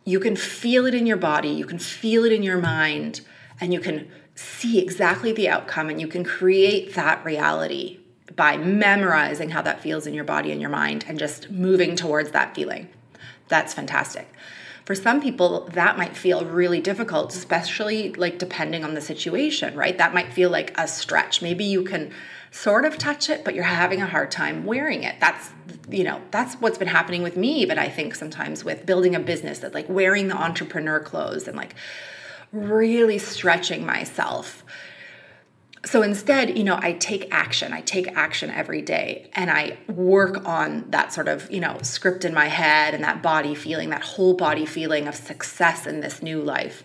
You 0.04 0.20
can 0.20 0.36
feel 0.36 0.86
it 0.86 0.94
in 0.94 1.06
your 1.06 1.18
body, 1.18 1.50
you 1.50 1.66
can 1.66 1.80
feel 1.80 2.26
it 2.26 2.32
in 2.32 2.44
your 2.44 2.58
mind, 2.58 3.22
and 3.60 3.72
you 3.72 3.80
can 3.80 4.10
see 4.36 4.80
exactly 4.80 5.32
the 5.32 5.48
outcome 5.48 5.90
and 5.90 6.02
you 6.02 6.08
can 6.08 6.24
create 6.24 6.96
that 6.96 7.24
reality 7.24 8.00
by 8.36 8.58
memorizing 8.58 9.50
how 9.50 9.62
that 9.62 9.82
feels 9.82 10.08
in 10.08 10.14
your 10.14 10.24
body 10.24 10.52
and 10.52 10.62
your 10.62 10.70
mind 10.70 11.06
and 11.08 11.20
just 11.20 11.52
moving 11.52 11.96
towards 11.96 12.32
that 12.32 12.56
feeling. 12.56 12.88
That's 13.50 13.74
fantastic. 13.74 14.28
For 14.86 14.96
some 14.96 15.22
people, 15.22 15.70
that 15.74 15.98
might 15.98 16.18
feel 16.18 16.44
really 16.44 16.82
difficult, 16.82 17.34
especially 17.36 18.14
like 18.14 18.40
depending 18.40 18.84
on 18.84 18.94
the 18.94 19.02
situation, 19.02 19.76
right? 19.76 19.98
That 19.98 20.14
might 20.14 20.34
feel 20.34 20.50
like 20.50 20.74
a 20.78 20.88
stretch. 20.88 21.42
Maybe 21.42 21.64
you 21.64 21.84
can 21.84 22.12
sort 22.52 22.84
of 22.84 22.98
touch 22.98 23.30
it, 23.30 23.46
but 23.46 23.56
you're 23.56 23.64
having 23.64 24.02
a 24.02 24.06
hard 24.06 24.30
time 24.30 24.66
wearing 24.66 25.04
it. 25.04 25.16
That's, 25.22 25.52
you 25.90 26.04
know, 26.04 26.22
that's 26.32 26.56
what's 26.56 26.78
been 26.78 26.90
happening 26.90 27.24
with 27.24 27.38
me, 27.38 27.66
but 27.66 27.78
I 27.78 27.88
think 27.88 28.14
sometimes 28.14 28.66
with 28.66 28.86
building 28.86 29.16
a 29.16 29.20
business 29.22 29.60
that 29.60 29.74
like 29.74 29.88
wearing 29.88 30.28
the 30.28 30.36
entrepreneur 30.36 31.00
clothes 31.00 31.48
and 31.48 31.56
like 31.56 31.76
really 32.52 33.18
stretching 33.18 33.86
myself. 33.86 34.66
So 35.86 36.04
instead, 36.04 36.58
you 36.58 36.66
know, 36.66 36.78
I 36.80 36.94
take 36.94 37.34
action. 37.34 37.72
I 37.72 37.82
take 37.82 38.10
action 38.10 38.52
every 38.52 38.82
day 38.82 39.32
and 39.34 39.50
I 39.50 39.78
work 39.88 40.46
on 40.46 40.92
that 40.92 41.14
sort 41.14 41.30
of, 41.30 41.50
you 41.50 41.62
know, 41.62 41.80
script 41.82 42.26
in 42.26 42.34
my 42.34 42.50
head 42.50 42.94
and 42.94 43.04
that 43.06 43.24
body 43.24 43.56
feeling, 43.56 43.90
that 43.90 44.04
whole 44.04 44.34
body 44.34 44.66
feeling 44.66 45.08
of 45.08 45.16
success 45.16 45.88
in 45.88 46.02
this 46.02 46.22
new 46.22 46.42
life. 46.42 46.84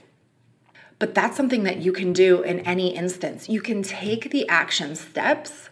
But 0.99 1.15
that's 1.15 1.37
something 1.37 1.65
that 1.65 1.79
you 1.79 1.93
can 1.93 2.13
do 2.13 2.43
in 2.43 2.61
any 2.61 2.95
instance. 2.95 3.49
You 3.49 3.61
can 3.61 3.83
take 3.83 4.31
the 4.31 4.49
action 4.49 4.97
steps 4.97 5.69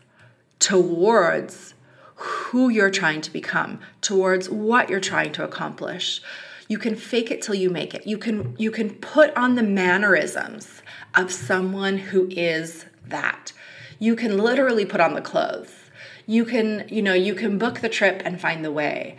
towards 0.59 1.75
who 2.17 2.69
you're 2.69 2.91
trying 2.91 3.21
to 3.23 3.33
become, 3.33 3.81
towards 4.01 4.49
what 4.49 4.89
you're 4.89 5.01
trying 5.01 5.33
to 5.33 5.45
accomplish. 5.45 6.23
You 6.69 6.79
can 6.79 6.95
fake 6.95 7.31
it 7.31 7.43
till 7.43 7.55
you 7.55 7.71
make 7.71 7.95
it. 7.95 8.07
You 8.07 8.19
can 8.19 8.55
you 8.59 8.71
can 8.71 8.91
put 8.91 9.37
on 9.37 9.55
the 9.55 9.63
mannerisms 9.63 10.83
of 11.15 11.33
someone 11.33 11.99
who 11.99 12.29
is 12.31 12.87
that. 13.07 13.53
You 13.99 14.17
can 14.17 14.39
literally 14.39 14.85
put 14.85 15.01
on 15.01 15.15
the 15.15 15.21
clothes. 15.21 15.73
You 16.27 16.45
can, 16.45 16.87
you 16.89 17.03
know, 17.03 17.13
you 17.13 17.35
can 17.35 17.59
book 17.59 17.81
the 17.81 17.89
trip 17.89 18.23
and 18.25 18.41
find 18.41 18.65
the 18.65 18.73
way. 18.73 19.17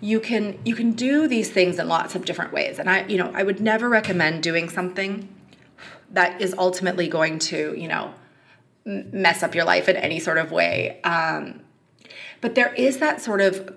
You 0.00 0.20
can 0.20 0.58
you 0.64 0.74
can 0.74 0.92
do 0.92 1.26
these 1.28 1.50
things 1.50 1.78
in 1.78 1.88
lots 1.88 2.14
of 2.14 2.24
different 2.24 2.52
ways. 2.52 2.78
And 2.78 2.88
I, 2.88 3.06
you 3.06 3.18
know, 3.18 3.30
I 3.34 3.42
would 3.42 3.60
never 3.60 3.88
recommend 3.88 4.42
doing 4.42 4.68
something 4.68 5.28
that 6.10 6.40
is 6.40 6.54
ultimately 6.56 7.08
going 7.08 7.38
to, 7.38 7.74
you 7.76 7.88
know, 7.88 8.14
mess 8.84 9.42
up 9.42 9.54
your 9.54 9.64
life 9.64 9.88
in 9.88 9.96
any 9.96 10.20
sort 10.20 10.38
of 10.38 10.52
way. 10.52 11.00
Um, 11.02 11.60
but 12.40 12.54
there 12.54 12.72
is 12.74 12.98
that 12.98 13.20
sort 13.20 13.40
of 13.40 13.74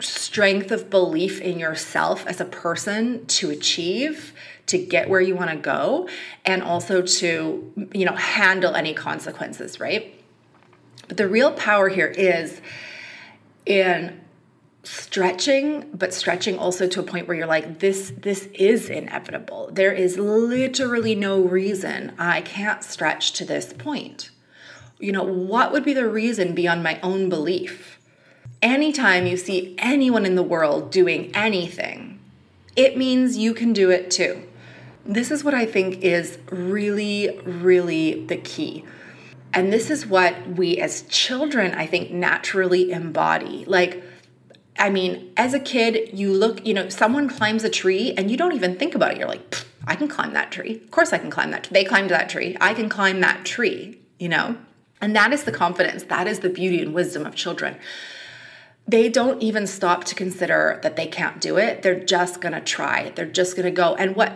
strength 0.00 0.70
of 0.70 0.90
belief 0.90 1.40
in 1.40 1.58
yourself 1.58 2.26
as 2.26 2.40
a 2.40 2.44
person 2.44 3.24
to 3.26 3.50
achieve 3.50 4.32
to 4.66 4.78
get 4.78 5.08
where 5.08 5.20
you 5.20 5.36
want 5.36 5.50
to 5.50 5.56
go 5.56 6.08
and 6.44 6.62
also 6.62 7.02
to 7.02 7.72
you 7.92 8.04
know 8.04 8.14
handle 8.14 8.74
any 8.74 8.92
consequences 8.92 9.78
right 9.78 10.20
but 11.06 11.16
the 11.16 11.28
real 11.28 11.52
power 11.52 11.88
here 11.88 12.08
is 12.08 12.60
in 13.66 14.20
stretching 14.84 15.88
but 15.94 16.12
stretching 16.12 16.58
also 16.58 16.86
to 16.86 17.00
a 17.00 17.02
point 17.02 17.26
where 17.26 17.36
you're 17.36 17.46
like 17.46 17.78
this 17.80 18.12
this 18.18 18.48
is 18.54 18.90
inevitable 18.90 19.70
there 19.72 19.92
is 19.92 20.18
literally 20.18 21.14
no 21.14 21.40
reason 21.40 22.12
i 22.18 22.40
can't 22.42 22.84
stretch 22.84 23.32
to 23.32 23.44
this 23.44 23.72
point 23.72 24.30
you 24.98 25.10
know 25.10 25.24
what 25.24 25.72
would 25.72 25.84
be 25.84 25.94
the 25.94 26.08
reason 26.08 26.54
beyond 26.54 26.82
my 26.82 27.00
own 27.02 27.28
belief 27.28 27.98
anytime 28.64 29.26
you 29.26 29.36
see 29.36 29.74
anyone 29.78 30.24
in 30.24 30.34
the 30.34 30.42
world 30.42 30.90
doing 30.90 31.30
anything, 31.36 32.18
it 32.74 32.96
means 32.96 33.36
you 33.36 33.54
can 33.54 33.72
do 33.72 33.90
it 33.90 34.10
too. 34.10 34.42
This 35.04 35.30
is 35.30 35.44
what 35.44 35.54
I 35.54 35.66
think 35.66 36.02
is 36.02 36.38
really, 36.50 37.38
really 37.40 38.24
the 38.24 38.38
key. 38.38 38.84
And 39.52 39.72
this 39.72 39.90
is 39.90 40.06
what 40.06 40.48
we 40.48 40.78
as 40.78 41.02
children, 41.02 41.74
I 41.74 41.86
think, 41.86 42.10
naturally 42.10 42.90
embody. 42.90 43.64
Like, 43.66 44.02
I 44.78 44.90
mean, 44.90 45.32
as 45.36 45.54
a 45.54 45.60
kid, 45.60 46.18
you 46.18 46.32
look, 46.32 46.64
you 46.66 46.74
know, 46.74 46.88
someone 46.88 47.28
climbs 47.28 47.64
a 47.64 47.70
tree 47.70 48.12
and 48.16 48.30
you 48.30 48.36
don't 48.36 48.52
even 48.52 48.76
think 48.76 48.94
about 48.94 49.12
it. 49.12 49.18
You're 49.18 49.28
like, 49.28 49.66
I 49.86 49.94
can 49.94 50.08
climb 50.08 50.32
that 50.32 50.50
tree. 50.50 50.80
Of 50.84 50.90
course, 50.90 51.12
I 51.12 51.18
can 51.18 51.30
climb 51.30 51.50
that. 51.52 51.64
Tree. 51.64 51.74
They 51.74 51.84
climbed 51.84 52.10
that 52.10 52.28
tree. 52.28 52.56
I 52.60 52.74
can 52.74 52.88
climb 52.88 53.20
that 53.20 53.44
tree, 53.44 54.00
you 54.18 54.28
know? 54.28 54.56
And 55.00 55.14
that 55.14 55.32
is 55.32 55.44
the 55.44 55.52
confidence. 55.52 56.04
That 56.04 56.26
is 56.26 56.40
the 56.40 56.48
beauty 56.48 56.80
and 56.80 56.94
wisdom 56.94 57.26
of 57.26 57.34
children 57.34 57.76
they 58.86 59.08
don't 59.08 59.42
even 59.42 59.66
stop 59.66 60.04
to 60.04 60.14
consider 60.14 60.78
that 60.82 60.96
they 60.96 61.06
can't 61.06 61.40
do 61.40 61.56
it. 61.56 61.82
They're 61.82 61.98
just 61.98 62.40
gonna 62.40 62.60
try. 62.60 63.12
They're 63.14 63.24
just 63.24 63.56
gonna 63.56 63.70
go. 63.70 63.94
And 63.94 64.14
what 64.14 64.32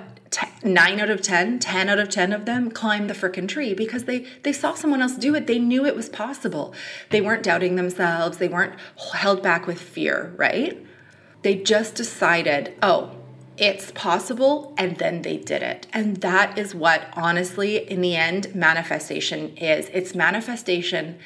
nine 0.65 1.01
out 1.01 1.11
of 1.11 1.23
10, 1.23 1.59
10 1.59 1.89
out 1.89 1.99
of 1.99 2.09
10 2.09 2.33
of 2.33 2.45
them 2.45 2.71
climb 2.71 3.07
the 3.07 3.15
freaking 3.15 3.49
tree 3.49 3.75
because 3.75 4.05
they 4.05 4.27
they 4.43 4.53
saw 4.53 4.75
someone 4.75 5.03
else 5.03 5.15
do 5.15 5.35
it. 5.35 5.47
They 5.47 5.59
knew 5.59 5.87
it 5.87 5.97
was 5.97 6.09
possible. 6.09 6.75
They 7.11 7.21
weren't 7.21 7.43
doubting 7.43 7.77
themselves. 7.77 8.39
They 8.39 8.49
weren't 8.49 8.75
held 9.15 9.43
back 9.43 9.67
with 9.67 9.81
fear, 9.81 10.33
right? 10.37 10.85
They 11.43 11.57
just 11.57 11.95
decided, 11.95 12.75
oh, 12.83 13.13
it's 13.57 13.91
possible, 13.93 14.75
and 14.77 14.97
then 14.99 15.23
they 15.23 15.37
did 15.37 15.63
it. 15.63 15.87
And 15.93 16.19
that 16.19 16.59
is 16.59 16.75
what, 16.75 17.07
honestly, 17.15 17.77
in 17.77 18.01
the 18.01 18.17
end, 18.17 18.55
manifestation 18.55 19.57
is. 19.57 19.89
It's 19.93 20.15
manifestation 20.15 21.19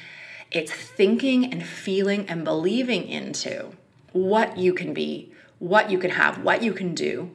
it's 0.53 0.73
thinking 0.73 1.51
and 1.51 1.65
feeling 1.65 2.29
and 2.29 2.45
believing 2.45 3.09
into 3.09 3.73
what 4.13 4.59
you 4.59 4.75
can 4.75 4.93
be, 4.93 5.33
what 5.59 5.91
you 5.91 5.99
can 5.99 6.11
have, 6.11 6.45
what 6.45 6.63
you 6.63 6.75
can 6.75 6.95
do, 6.95 7.31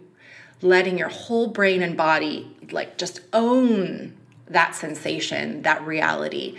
letting 0.61 0.97
your 0.97 1.09
whole 1.09 1.47
brain 1.47 1.81
and 1.81 1.95
body 1.95 2.55
like 2.71 2.97
just 2.97 3.21
own 3.33 4.15
that 4.49 4.75
sensation, 4.75 5.61
that 5.63 5.85
reality, 5.85 6.57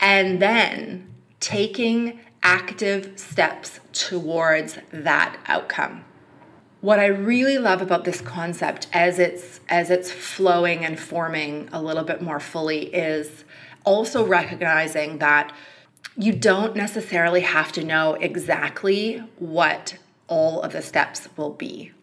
and 0.00 0.40
then 0.40 1.12
taking 1.40 2.20
active 2.42 3.18
steps 3.18 3.80
towards 3.92 4.78
that 4.92 5.38
outcome. 5.46 6.04
What 6.80 6.98
I 6.98 7.06
really 7.06 7.58
love 7.58 7.80
about 7.80 8.04
this 8.04 8.20
concept 8.20 8.88
as 8.92 9.18
it's 9.18 9.60
as 9.68 9.90
it's 9.90 10.10
flowing 10.12 10.84
and 10.84 11.00
forming 11.00 11.68
a 11.72 11.80
little 11.80 12.04
bit 12.04 12.20
more 12.20 12.38
fully 12.38 12.94
is 12.94 13.44
also 13.84 14.26
recognizing 14.26 15.18
that 15.18 15.54
you 16.16 16.32
don't 16.32 16.76
necessarily 16.76 17.40
have 17.40 17.72
to 17.72 17.82
know 17.82 18.14
exactly 18.14 19.18
what 19.38 19.96
all 20.28 20.60
of 20.60 20.72
the 20.72 20.82
steps 20.82 21.28
will 21.36 21.50
be. 21.50 21.93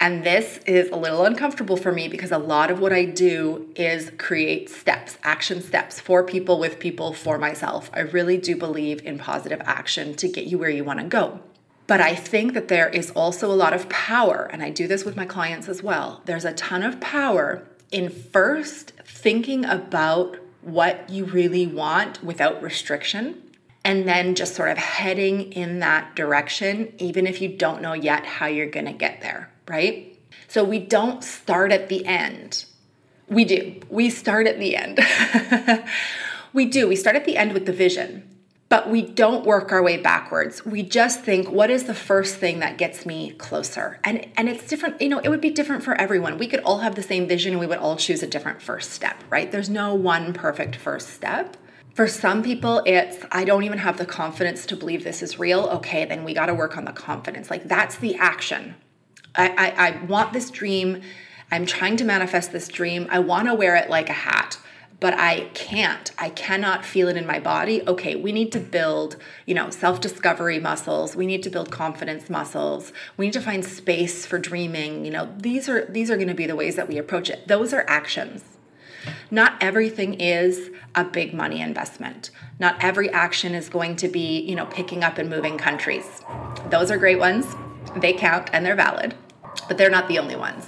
And 0.00 0.22
this 0.24 0.60
is 0.64 0.90
a 0.90 0.96
little 0.96 1.24
uncomfortable 1.24 1.76
for 1.76 1.90
me 1.90 2.06
because 2.06 2.30
a 2.30 2.38
lot 2.38 2.70
of 2.70 2.78
what 2.78 2.92
I 2.92 3.04
do 3.04 3.68
is 3.74 4.12
create 4.16 4.70
steps, 4.70 5.18
action 5.24 5.60
steps 5.60 5.98
for 5.98 6.22
people, 6.22 6.60
with 6.60 6.78
people, 6.78 7.12
for 7.12 7.36
myself. 7.36 7.90
I 7.92 8.00
really 8.00 8.36
do 8.36 8.56
believe 8.56 9.04
in 9.04 9.18
positive 9.18 9.60
action 9.64 10.14
to 10.14 10.28
get 10.28 10.46
you 10.46 10.56
where 10.56 10.70
you 10.70 10.84
want 10.84 11.00
to 11.00 11.06
go. 11.06 11.40
But 11.88 12.00
I 12.00 12.14
think 12.14 12.52
that 12.52 12.68
there 12.68 12.88
is 12.88 13.10
also 13.10 13.50
a 13.50 13.56
lot 13.56 13.72
of 13.72 13.88
power, 13.88 14.48
and 14.52 14.62
I 14.62 14.70
do 14.70 14.86
this 14.86 15.04
with 15.04 15.16
my 15.16 15.24
clients 15.24 15.68
as 15.68 15.82
well. 15.82 16.22
There's 16.26 16.44
a 16.44 16.52
ton 16.52 16.82
of 16.84 17.00
power 17.00 17.66
in 17.90 18.10
first 18.10 18.92
thinking 19.04 19.64
about 19.64 20.36
what 20.60 21.08
you 21.08 21.24
really 21.24 21.66
want 21.66 22.22
without 22.22 22.62
restriction, 22.62 23.42
and 23.84 24.06
then 24.06 24.34
just 24.34 24.54
sort 24.54 24.70
of 24.70 24.76
heading 24.76 25.50
in 25.52 25.78
that 25.78 26.14
direction, 26.14 26.92
even 26.98 27.26
if 27.26 27.40
you 27.40 27.48
don't 27.48 27.80
know 27.80 27.94
yet 27.94 28.26
how 28.26 28.46
you're 28.46 28.68
gonna 28.68 28.92
get 28.92 29.22
there, 29.22 29.50
right? 29.68 30.18
So 30.48 30.64
we 30.64 30.78
don't 30.78 31.22
start 31.22 31.72
at 31.72 31.88
the 31.88 32.04
end. 32.06 32.64
We 33.28 33.44
do. 33.44 33.80
We 33.90 34.10
start 34.10 34.46
at 34.46 34.58
the 34.58 34.76
end. 34.76 34.98
we 36.52 36.64
do. 36.64 36.88
We 36.88 36.96
start 36.96 37.16
at 37.16 37.26
the 37.26 37.36
end 37.36 37.52
with 37.52 37.66
the 37.66 37.72
vision, 37.72 38.26
but 38.70 38.88
we 38.88 39.02
don't 39.02 39.44
work 39.44 39.70
our 39.70 39.82
way 39.82 39.98
backwards. 39.98 40.64
We 40.64 40.82
just 40.82 41.22
think, 41.22 41.50
what 41.50 41.68
is 41.68 41.84
the 41.84 41.94
first 41.94 42.36
thing 42.36 42.60
that 42.60 42.78
gets 42.78 43.04
me 43.04 43.32
closer? 43.32 44.00
And 44.04 44.26
and 44.36 44.48
it's 44.48 44.66
different, 44.66 45.02
you 45.02 45.10
know, 45.10 45.18
it 45.18 45.28
would 45.28 45.42
be 45.42 45.50
different 45.50 45.82
for 45.82 45.94
everyone. 46.00 46.38
We 46.38 46.46
could 46.46 46.60
all 46.60 46.78
have 46.78 46.94
the 46.94 47.02
same 47.02 47.28
vision 47.28 47.52
and 47.52 47.60
we 47.60 47.66
would 47.66 47.78
all 47.78 47.96
choose 47.96 48.22
a 48.22 48.26
different 48.26 48.62
first 48.62 48.92
step, 48.92 49.22
right? 49.28 49.52
There's 49.52 49.68
no 49.68 49.94
one 49.94 50.32
perfect 50.32 50.76
first 50.76 51.10
step. 51.10 51.58
For 51.94 52.06
some 52.06 52.44
people, 52.44 52.80
it's, 52.86 53.24
I 53.32 53.44
don't 53.44 53.64
even 53.64 53.78
have 53.78 53.98
the 53.98 54.06
confidence 54.06 54.64
to 54.66 54.76
believe 54.76 55.02
this 55.02 55.20
is 55.20 55.40
real. 55.40 55.64
Okay, 55.64 56.04
then 56.04 56.22
we 56.22 56.32
got 56.32 56.46
to 56.46 56.54
work 56.54 56.76
on 56.76 56.84
the 56.84 56.92
confidence. 56.92 57.50
Like, 57.50 57.66
that's 57.66 57.96
the 57.96 58.14
action. 58.14 58.76
I, 59.34 59.48
I, 59.48 59.88
I 59.88 60.04
want 60.04 60.32
this 60.32 60.50
dream. 60.50 61.02
I'm 61.50 61.66
trying 61.66 61.96
to 61.96 62.04
manifest 62.04 62.52
this 62.52 62.68
dream. 62.68 63.06
I 63.10 63.18
want 63.20 63.48
to 63.48 63.54
wear 63.54 63.76
it 63.76 63.88
like 63.88 64.08
a 64.08 64.14
hat 64.14 64.58
but 65.00 65.14
I 65.14 65.48
can't. 65.54 66.10
I 66.18 66.30
cannot 66.30 66.84
feel 66.84 67.08
it 67.08 67.16
in 67.16 67.26
my 67.26 67.38
body. 67.38 67.82
Okay, 67.86 68.16
we 68.16 68.32
need 68.32 68.50
to 68.52 68.60
build, 68.60 69.16
you 69.46 69.54
know, 69.54 69.70
self-discovery 69.70 70.58
muscles. 70.58 71.14
We 71.14 71.26
need 71.26 71.42
to 71.44 71.50
build 71.50 71.70
confidence 71.70 72.28
muscles. 72.28 72.92
We 73.16 73.26
need 73.26 73.32
to 73.34 73.40
find 73.40 73.64
space 73.64 74.26
for 74.26 74.38
dreaming. 74.38 75.04
You 75.04 75.12
know, 75.12 75.34
these 75.36 75.68
are 75.68 75.84
these 75.86 76.10
are 76.10 76.16
going 76.16 76.28
to 76.28 76.34
be 76.34 76.46
the 76.46 76.56
ways 76.56 76.76
that 76.76 76.88
we 76.88 76.98
approach 76.98 77.30
it. 77.30 77.46
Those 77.46 77.72
are 77.72 77.84
actions. 77.88 78.42
Not 79.30 79.62
everything 79.62 80.14
is 80.14 80.70
a 80.94 81.04
big 81.04 81.32
money 81.32 81.60
investment. 81.60 82.30
Not 82.58 82.82
every 82.82 83.08
action 83.10 83.54
is 83.54 83.68
going 83.68 83.96
to 83.96 84.08
be, 84.08 84.40
you 84.40 84.56
know, 84.56 84.66
picking 84.66 85.04
up 85.04 85.18
and 85.18 85.30
moving 85.30 85.56
countries. 85.56 86.22
Those 86.70 86.90
are 86.90 86.98
great 86.98 87.20
ones. 87.20 87.46
They 88.00 88.12
count 88.12 88.50
and 88.52 88.64
they're 88.64 88.76
valid, 88.76 89.14
but 89.66 89.78
they're 89.78 89.90
not 89.90 90.08
the 90.08 90.18
only 90.18 90.36
ones. 90.36 90.66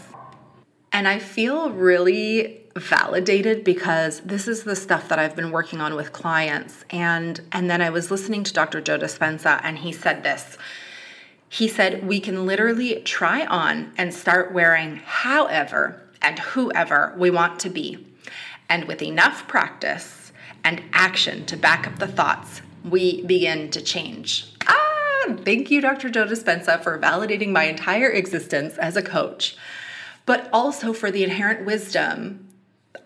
And 0.93 1.07
I 1.07 1.19
feel 1.19 1.71
really 1.71 2.61
validated 2.77 3.65
because 3.65 4.21
this 4.21 4.49
is 4.49 4.65
the 4.65 4.77
stuff 4.77 5.09
that 5.09 5.19
I've 5.19 5.37
been 5.37 5.51
working 5.51 5.81
on 5.81 5.95
with 5.95 6.13
clients 6.13 6.85
and 6.91 7.41
and 7.53 7.69
then 7.69 7.83
I 7.83 7.91
was 7.91 8.11
listening 8.11 8.45
to 8.45 8.53
Dr. 8.53 8.81
Joe 8.81 8.99
Dispenza 8.99 9.61
and 9.63 9.79
he 9.79 9.93
said 9.93 10.23
this. 10.23 10.57
He 11.49 11.67
said 11.67 12.07
we 12.07 12.21
can 12.21 12.47
literally 12.47 13.01
try 13.03 13.45
on 13.45 13.93
and 13.99 14.15
start 14.15 14.53
wearing 14.53 14.97
however 15.05 16.01
and 16.23 16.39
whoever 16.39 17.15
we 17.17 17.31
want 17.31 17.59
to 17.61 17.71
be. 17.71 18.07
And 18.69 18.85
with 18.85 19.03
enough 19.03 19.49
practice 19.49 20.33
and 20.63 20.83
action 20.93 21.47
to 21.47 21.57
back 21.57 21.87
up 21.87 21.99
the 21.99 22.07
thoughts, 22.07 22.63
we 22.85 23.23
begin 23.23 23.71
to 23.71 23.81
change. 23.81 24.47
Thank 25.39 25.71
you, 25.71 25.81
Dr. 25.81 26.11
Joe 26.11 26.27
Dispenza, 26.27 26.83
for 26.83 26.99
validating 26.99 27.51
my 27.51 27.65
entire 27.65 28.11
existence 28.11 28.77
as 28.79 28.97
a 28.97 29.03
coach, 29.03 29.57
but 30.27 30.49
also 30.53 30.93
for 30.93 31.11
the 31.11 31.25
inherent 31.25 31.65
wisdom 31.65 32.49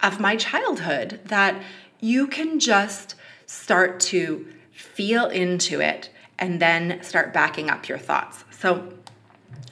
of 0.02 0.20
my 0.20 0.36
childhood 0.36 1.20
that 1.26 1.62
you 2.00 2.26
can 2.26 2.58
just 2.58 3.14
start 3.46 4.00
to 4.00 4.46
feel 4.70 5.26
into 5.26 5.80
it 5.80 6.10
and 6.38 6.60
then 6.60 7.02
start 7.02 7.32
backing 7.32 7.70
up 7.70 7.88
your 7.88 7.98
thoughts. 7.98 8.44
So, 8.50 8.92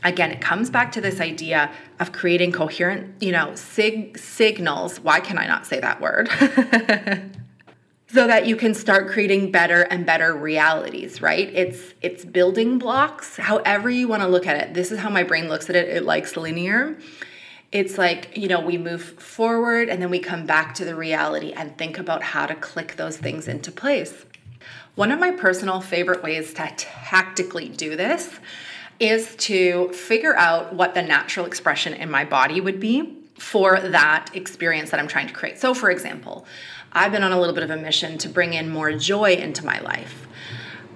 again, 0.04 0.30
it 0.30 0.40
comes 0.40 0.71
back 0.71 0.92
to 0.92 1.00
this 1.00 1.21
idea 1.21 1.71
of 2.00 2.12
creating 2.12 2.52
coherent, 2.52 3.21
you 3.21 3.32
know, 3.32 3.54
sig- 3.54 4.16
signals. 4.18 5.00
Why 5.00 5.21
can 5.21 5.38
I 5.38 5.47
not 5.47 5.66
say 5.66 5.80
that 5.80 6.00
word? 6.00 6.28
so 8.12 8.26
that 8.26 8.47
you 8.47 8.57
can 8.57 8.75
start 8.75 9.09
creating 9.09 9.50
better 9.50 9.83
and 9.83 10.04
better 10.04 10.35
realities 10.35 11.23
right? 11.23 11.49
It's 11.54 11.95
it's 12.02 12.25
building 12.25 12.78
blocks 12.78 13.37
however 13.37 13.88
you 13.88 14.09
want 14.09 14.23
to 14.23 14.28
look 14.28 14.47
at 14.47 14.57
it. 14.57 14.75
This 14.75 14.92
is 14.92 14.99
how 14.99 15.11
my 15.11 15.23
brain 15.23 15.49
looks 15.49 15.71
at 15.71 15.76
it. 15.76 15.88
It 15.88 16.04
likes 16.04 16.37
linear. 16.37 16.97
It's 17.71 17.97
like 17.97 18.37
you 18.37 18.49
know 18.49 18.61
we 18.61 18.78
move 18.78 19.02
forward 19.02 19.88
and 19.88 20.00
then 20.02 20.11
we 20.11 20.19
come 20.19 20.47
back 20.47 20.75
to 20.75 20.85
the 20.85 20.95
reality 20.95 21.52
and 21.52 21.76
think 21.78 21.99
about 21.99 22.23
how 22.23 22.47
to 22.47 22.54
click 22.54 22.97
those 22.97 23.16
things 23.16 23.49
into 23.49 23.73
place. 23.73 24.25
One 24.95 25.11
of 25.11 25.19
my 25.19 25.31
personal 25.31 25.81
favorite 25.81 26.23
ways 26.23 26.52
to 26.54 26.71
tactically 26.76 27.71
do 27.71 27.97
this 27.97 28.38
is 29.00 29.35
to 29.37 29.88
figure 29.92 30.37
out 30.37 30.75
what 30.75 30.95
the 30.95 31.02
natural 31.02 31.47
expression 31.47 31.95
in 31.95 32.11
my 32.11 32.25
body 32.26 32.61
would 32.61 32.78
be 32.78 33.19
for 33.38 33.81
that 33.81 34.31
experience 34.35 34.90
that 34.90 35.00
I'm 35.00 35.09
trying 35.09 35.26
to 35.26 35.33
create. 35.33 35.59
So, 35.59 35.75
for 35.75 35.90
example, 35.90 36.47
I've 36.95 37.13
been 37.13 37.23
on 37.23 37.33
a 37.33 37.41
little 37.41 37.55
bit 37.55 37.65
of 37.65 37.71
a 37.71 37.77
mission 37.77 38.19
to 38.19 38.29
bring 38.29 38.53
in 38.53 38.69
more 38.69 38.93
joy 38.93 39.33
into 39.35 39.65
my 39.65 39.81
life. 39.81 40.27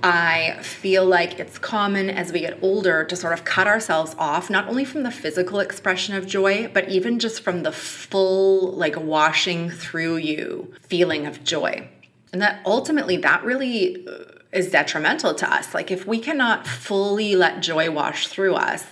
I 0.03 0.59
feel 0.61 1.05
like 1.07 1.41
it's 1.41 1.59
common 1.59 2.11
as 2.11 2.33
we 2.33 2.41
get 2.41 2.59
older 2.63 3.03
to 3.05 3.17
sort 3.17 3.33
of 3.33 3.45
cut 3.45 3.67
ourselves 3.67 4.15
off, 4.19 4.51
not 4.51 4.69
only 4.69 4.85
from 4.85 5.03
the 5.03 5.11
physical 5.11 5.59
expression 5.59 6.15
of 6.15 6.27
joy, 6.27 6.71
but 6.73 6.89
even 6.89 7.19
just 7.19 7.41
from 7.43 7.63
the 7.63 7.73
full, 7.73 8.73
like 8.73 8.95
washing 8.97 9.71
through 9.71 10.19
you 10.19 10.73
feeling 10.83 11.27
of 11.27 11.43
joy. 11.43 11.89
And 12.33 12.43
that 12.43 12.61
ultimately, 12.67 13.17
that 13.17 13.43
really 13.43 14.07
uh, 14.07 14.25
is 14.53 14.71
detrimental 14.71 15.35
to 15.35 15.51
us. 15.53 15.73
Like, 15.73 15.91
if 15.91 16.07
we 16.07 16.19
cannot 16.19 16.67
fully 16.67 17.35
let 17.35 17.63
joy 17.63 17.91
wash 17.91 18.29
through 18.29 18.55
us, 18.55 18.85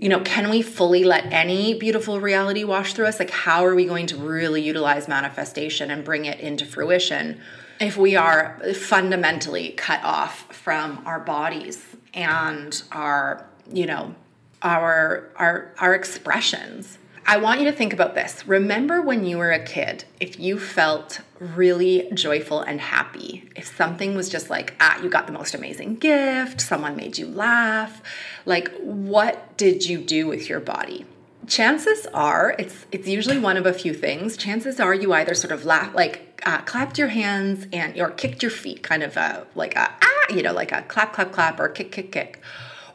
you 0.00 0.08
know, 0.08 0.20
can 0.20 0.48
we 0.48 0.62
fully 0.62 1.04
let 1.04 1.30
any 1.30 1.74
beautiful 1.74 2.20
reality 2.20 2.64
wash 2.64 2.94
through 2.94 3.04
us? 3.04 3.18
Like, 3.18 3.28
how 3.28 3.66
are 3.66 3.74
we 3.74 3.84
going 3.84 4.06
to 4.06 4.16
really 4.16 4.62
utilize 4.62 5.06
manifestation 5.08 5.90
and 5.90 6.02
bring 6.02 6.24
it 6.24 6.40
into 6.40 6.64
fruition 6.64 7.38
if 7.78 7.98
we 7.98 8.16
are 8.16 8.58
fundamentally 8.74 9.72
cut 9.72 10.02
off 10.02 10.54
from 10.54 11.02
our 11.04 11.20
bodies 11.20 11.84
and 12.14 12.82
our, 12.92 13.46
you 13.70 13.84
know, 13.84 14.14
our 14.62 15.28
our 15.36 15.74
our 15.78 15.94
expressions? 15.94 16.96
I 17.30 17.36
want 17.36 17.60
you 17.60 17.66
to 17.66 17.72
think 17.72 17.92
about 17.92 18.16
this. 18.16 18.44
Remember 18.48 19.00
when 19.00 19.24
you 19.24 19.38
were 19.38 19.52
a 19.52 19.64
kid, 19.64 20.02
if 20.18 20.40
you 20.40 20.58
felt 20.58 21.20
really 21.38 22.10
joyful 22.12 22.60
and 22.60 22.80
happy, 22.80 23.48
if 23.54 23.76
something 23.76 24.16
was 24.16 24.28
just 24.28 24.50
like, 24.50 24.74
ah, 24.80 25.00
you 25.00 25.08
got 25.08 25.28
the 25.28 25.32
most 25.32 25.54
amazing 25.54 25.94
gift, 25.94 26.60
someone 26.60 26.96
made 26.96 27.18
you 27.18 27.28
laugh, 27.28 28.02
like 28.46 28.74
what 28.80 29.56
did 29.56 29.88
you 29.88 29.98
do 29.98 30.26
with 30.26 30.48
your 30.48 30.58
body? 30.58 31.06
Chances 31.46 32.04
are, 32.12 32.56
it's 32.58 32.86
it's 32.90 33.06
usually 33.06 33.38
one 33.38 33.56
of 33.56 33.64
a 33.64 33.72
few 33.72 33.94
things. 33.94 34.36
Chances 34.36 34.80
are 34.80 34.92
you 34.92 35.12
either 35.12 35.34
sort 35.34 35.52
of 35.52 35.64
laugh 35.64 35.94
like 35.94 36.42
uh, 36.44 36.62
clapped 36.62 36.98
your 36.98 37.08
hands 37.08 37.68
and 37.72 37.96
or 38.00 38.10
kicked 38.10 38.42
your 38.42 38.50
feet, 38.50 38.82
kind 38.82 39.04
of 39.04 39.16
a, 39.16 39.46
like 39.54 39.76
a 39.76 39.88
ah, 40.02 40.34
you 40.34 40.42
know, 40.42 40.52
like 40.52 40.72
a 40.72 40.82
clap 40.82 41.12
clap 41.12 41.30
clap 41.30 41.60
or 41.60 41.68
kick 41.68 41.92
kick 41.92 42.10
kick, 42.10 42.40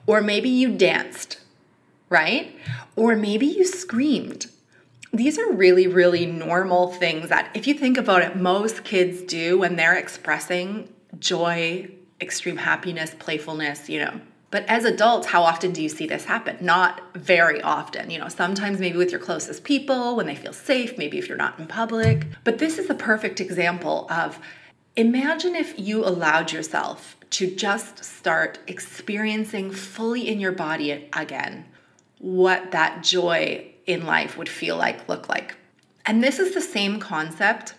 or 0.05 0.19
maybe 0.19 0.49
you 0.49 0.75
danced 0.75 1.39
right? 2.09 2.55
Or 2.95 3.15
maybe 3.15 3.45
you 3.45 3.65
screamed. 3.65 4.47
These 5.13 5.39
are 5.39 5.51
really, 5.51 5.87
really 5.87 6.25
normal 6.25 6.91
things 6.91 7.29
that, 7.29 7.49
if 7.53 7.67
you 7.67 7.73
think 7.73 7.97
about 7.97 8.21
it, 8.21 8.35
most 8.35 8.83
kids 8.83 9.21
do 9.21 9.59
when 9.59 9.75
they're 9.75 9.95
expressing 9.95 10.89
joy, 11.19 11.89
extreme 12.19 12.57
happiness, 12.57 13.15
playfulness, 13.17 13.89
you 13.89 13.99
know. 13.99 14.19
But 14.51 14.65
as 14.67 14.85
adults, 14.85 15.27
how 15.27 15.43
often 15.43 15.71
do 15.71 15.81
you 15.81 15.89
see 15.89 16.05
this 16.05 16.25
happen? 16.25 16.57
Not 16.61 17.01
very 17.15 17.61
often. 17.61 18.09
You 18.09 18.19
know, 18.19 18.29
sometimes 18.29 18.79
maybe 18.79 18.97
with 18.97 19.11
your 19.11 19.19
closest 19.19 19.63
people 19.63 20.15
when 20.15 20.27
they 20.27 20.35
feel 20.35 20.53
safe, 20.53 20.97
maybe 20.97 21.17
if 21.17 21.27
you're 21.27 21.37
not 21.37 21.59
in 21.59 21.67
public. 21.67 22.27
But 22.43 22.59
this 22.59 22.77
is 22.77 22.89
a 22.89 22.93
perfect 22.93 23.41
example 23.41 24.07
of 24.09 24.39
imagine 24.95 25.55
if 25.55 25.77
you 25.77 26.05
allowed 26.05 26.51
yourself 26.51 27.17
to 27.31 27.53
just 27.53 28.03
start 28.03 28.59
experiencing 28.67 29.71
fully 29.71 30.27
in 30.29 30.39
your 30.39 30.53
body 30.53 31.09
again 31.11 31.65
what 32.19 32.71
that 32.71 33.03
joy 33.03 33.71
in 33.85 34.05
life 34.05 34.37
would 34.37 34.49
feel 34.49 34.77
like, 34.77 35.07
look 35.07 35.29
like. 35.29 35.55
And 36.05 36.23
this 36.23 36.39
is 36.39 36.53
the 36.53 36.61
same 36.61 36.99
concept 36.99 37.73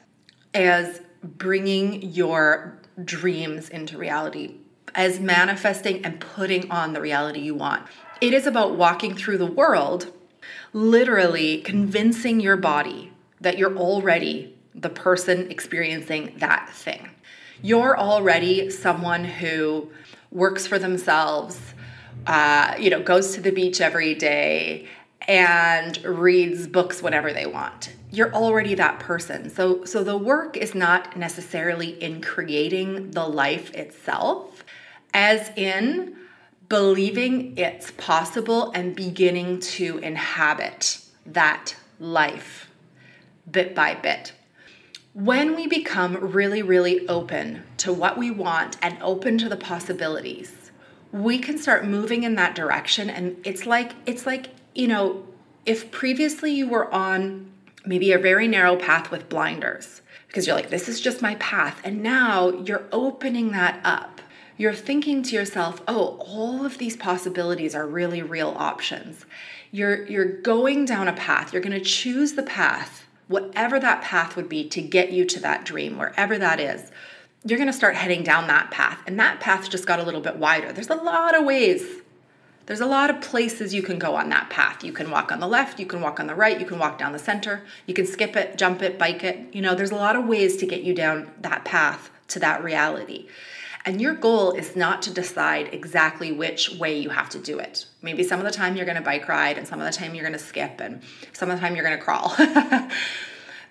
as 0.54 1.00
bringing 1.22 2.02
your 2.02 2.80
dreams 3.04 3.68
into 3.68 3.98
reality, 3.98 4.56
as 4.94 5.20
manifesting 5.20 6.04
and 6.04 6.20
putting 6.20 6.70
on 6.70 6.92
the 6.92 7.00
reality 7.00 7.40
you 7.40 7.54
want. 7.54 7.86
It 8.20 8.32
is 8.32 8.46
about 8.46 8.76
walking 8.76 9.14
through 9.14 9.38
the 9.38 9.46
world, 9.46 10.12
literally 10.72 11.60
convincing 11.62 12.40
your 12.40 12.56
body 12.56 13.12
that 13.40 13.58
you're 13.58 13.76
already 13.76 14.56
the 14.74 14.88
person 14.90 15.50
experiencing 15.50 16.34
that 16.38 16.70
thing. 16.70 17.10
You're 17.62 17.98
already 17.98 18.70
someone 18.70 19.24
who 19.24 19.90
works 20.30 20.66
for 20.66 20.78
themselves, 20.78 21.58
uh, 22.26 22.74
you 22.78 22.90
know, 22.90 23.02
goes 23.02 23.34
to 23.34 23.40
the 23.40 23.50
beach 23.50 23.80
every 23.80 24.14
day 24.14 24.86
and 25.28 26.02
reads 26.04 26.66
books 26.66 27.02
whenever 27.02 27.32
they 27.32 27.46
want. 27.46 27.92
You're 28.10 28.32
already 28.32 28.74
that 28.76 29.00
person. 29.00 29.50
So 29.50 29.84
so 29.84 30.04
the 30.04 30.16
work 30.16 30.56
is 30.56 30.74
not 30.74 31.16
necessarily 31.16 31.90
in 32.02 32.20
creating 32.20 33.10
the 33.10 33.26
life 33.26 33.74
itself 33.74 34.64
as 35.12 35.50
in 35.56 36.16
believing 36.68 37.56
it's 37.56 37.92
possible 37.92 38.70
and 38.72 38.94
beginning 38.94 39.60
to 39.60 39.98
inhabit 39.98 41.00
that 41.24 41.76
life 41.98 42.70
bit 43.50 43.74
by 43.74 43.94
bit. 43.94 44.32
When 45.14 45.56
we 45.56 45.66
become 45.66 46.16
really, 46.16 46.62
really 46.62 47.08
open 47.08 47.62
to 47.78 47.92
what 47.92 48.18
we 48.18 48.30
want 48.30 48.76
and 48.82 48.98
open 49.00 49.38
to 49.38 49.48
the 49.48 49.56
possibilities, 49.56 50.65
we 51.22 51.38
can 51.38 51.58
start 51.58 51.84
moving 51.84 52.22
in 52.22 52.34
that 52.36 52.54
direction. 52.54 53.10
And 53.10 53.36
it's 53.44 53.66
like 53.66 53.92
it's 54.06 54.26
like 54.26 54.48
you 54.74 54.88
know 54.88 55.26
if 55.64 55.90
previously 55.90 56.52
you 56.52 56.68
were 56.68 56.92
on 56.92 57.50
maybe 57.84 58.12
a 58.12 58.18
very 58.18 58.48
narrow 58.48 58.76
path 58.76 59.10
with 59.10 59.28
blinders 59.28 60.02
because 60.26 60.46
you're 60.46 60.56
like 60.56 60.70
this 60.70 60.88
is 60.88 61.00
just 61.00 61.22
my 61.22 61.34
path. 61.36 61.80
And 61.84 62.02
now 62.02 62.50
you're 62.50 62.84
opening 62.92 63.52
that 63.52 63.80
up. 63.84 64.20
You're 64.58 64.74
thinking 64.74 65.22
to 65.24 65.34
yourself 65.34 65.82
oh 65.88 66.16
all 66.26 66.64
of 66.64 66.78
these 66.78 66.96
possibilities 66.96 67.74
are 67.74 67.86
really 67.86 68.22
real 68.22 68.54
options. 68.56 69.24
You're 69.70 70.06
you're 70.06 70.40
going 70.40 70.84
down 70.84 71.08
a 71.08 71.12
path. 71.12 71.52
You're 71.52 71.62
going 71.62 71.78
to 71.78 71.80
choose 71.80 72.32
the 72.32 72.42
path 72.42 73.06
whatever 73.28 73.80
that 73.80 74.02
path 74.02 74.36
would 74.36 74.48
be 74.48 74.68
to 74.68 74.80
get 74.80 75.10
you 75.10 75.24
to 75.24 75.40
that 75.40 75.64
dream 75.64 75.98
wherever 75.98 76.38
that 76.38 76.60
is 76.60 76.90
you're 77.46 77.58
going 77.58 77.68
to 77.68 77.72
start 77.72 77.94
heading 77.94 78.22
down 78.22 78.48
that 78.48 78.70
path. 78.70 78.98
And 79.06 79.18
that 79.20 79.40
path 79.40 79.70
just 79.70 79.86
got 79.86 80.00
a 80.00 80.02
little 80.02 80.20
bit 80.20 80.36
wider. 80.36 80.72
There's 80.72 80.90
a 80.90 80.96
lot 80.96 81.36
of 81.36 81.44
ways. 81.44 81.82
There's 82.66 82.80
a 82.80 82.86
lot 82.86 83.10
of 83.10 83.20
places 83.20 83.72
you 83.72 83.82
can 83.82 83.98
go 83.98 84.16
on 84.16 84.28
that 84.30 84.50
path. 84.50 84.82
You 84.82 84.92
can 84.92 85.10
walk 85.10 85.30
on 85.30 85.38
the 85.38 85.46
left, 85.46 85.78
you 85.78 85.86
can 85.86 86.00
walk 86.00 86.18
on 86.18 86.26
the 86.26 86.34
right, 86.34 86.58
you 86.58 86.66
can 86.66 86.80
walk 86.80 86.98
down 86.98 87.12
the 87.12 87.18
center, 87.18 87.62
you 87.86 87.94
can 87.94 88.06
skip 88.06 88.34
it, 88.34 88.58
jump 88.58 88.82
it, 88.82 88.98
bike 88.98 89.22
it. 89.22 89.54
You 89.54 89.62
know, 89.62 89.76
there's 89.76 89.92
a 89.92 89.96
lot 89.96 90.16
of 90.16 90.26
ways 90.26 90.56
to 90.56 90.66
get 90.66 90.82
you 90.82 90.92
down 90.92 91.30
that 91.42 91.64
path 91.64 92.10
to 92.28 92.40
that 92.40 92.64
reality. 92.64 93.28
And 93.84 94.00
your 94.00 94.14
goal 94.14 94.50
is 94.50 94.74
not 94.74 95.00
to 95.02 95.14
decide 95.14 95.72
exactly 95.72 96.32
which 96.32 96.70
way 96.72 96.98
you 96.98 97.10
have 97.10 97.28
to 97.30 97.38
do 97.38 97.60
it. 97.60 97.86
Maybe 98.02 98.24
some 98.24 98.40
of 98.40 98.44
the 98.44 98.50
time 98.50 98.74
you're 98.74 98.84
to 98.84 99.00
bike 99.00 99.28
ride, 99.28 99.58
and 99.58 99.68
some 99.68 99.80
of 99.80 99.86
the 99.86 99.96
time 99.96 100.16
you're 100.16 100.28
to 100.28 100.38
skip, 100.40 100.80
and 100.80 101.02
some 101.32 101.52
of 101.52 101.56
the 101.56 101.60
time 101.60 101.76
you're 101.76 101.88
to 101.88 101.98
crawl. 101.98 102.34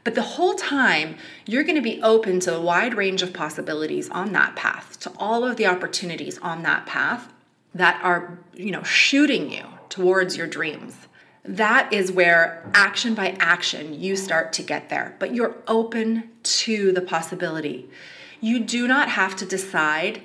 But 0.05 0.13
the 0.13 0.21
whole 0.21 0.53
time, 0.53 1.17
you're 1.47 1.63
going 1.63 1.75
to 1.75 1.81
be 1.81 2.01
open 2.01 2.39
to 2.41 2.55
a 2.55 2.61
wide 2.61 2.93
range 2.93 3.23
of 3.23 3.33
possibilities 3.33 4.07
on 4.11 4.33
that 4.33 4.55
path, 4.55 4.99
to 5.01 5.11
all 5.17 5.43
of 5.43 5.57
the 5.57 5.65
opportunities 5.65 6.37
on 6.37 6.61
that 6.61 6.85
path 6.85 7.33
that 7.73 7.99
are, 8.03 8.37
you 8.53 8.69
know, 8.71 8.83
shooting 8.83 9.51
you 9.51 9.65
towards 9.89 10.37
your 10.37 10.45
dreams. 10.45 10.95
That 11.43 11.91
is 11.91 12.11
where 12.11 12.69
action 12.75 13.15
by 13.15 13.35
action 13.39 13.99
you 13.99 14.15
start 14.15 14.53
to 14.53 14.63
get 14.63 14.89
there, 14.89 15.15
but 15.17 15.33
you're 15.33 15.57
open 15.67 16.29
to 16.43 16.91
the 16.91 17.01
possibility. 17.01 17.89
You 18.39 18.59
do 18.59 18.87
not 18.87 19.09
have 19.09 19.35
to 19.37 19.45
decide 19.45 20.21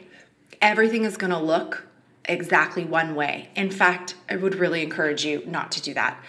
everything 0.61 1.05
is 1.05 1.17
going 1.17 1.33
to 1.33 1.39
look 1.39 1.87
exactly 2.27 2.85
one 2.85 3.15
way. 3.15 3.49
In 3.57 3.71
fact, 3.71 4.15
I 4.29 4.37
would 4.37 4.57
really 4.57 4.83
encourage 4.83 5.25
you 5.25 5.43
not 5.47 5.73
to 5.73 5.83
do 5.83 5.95
that 5.95 6.23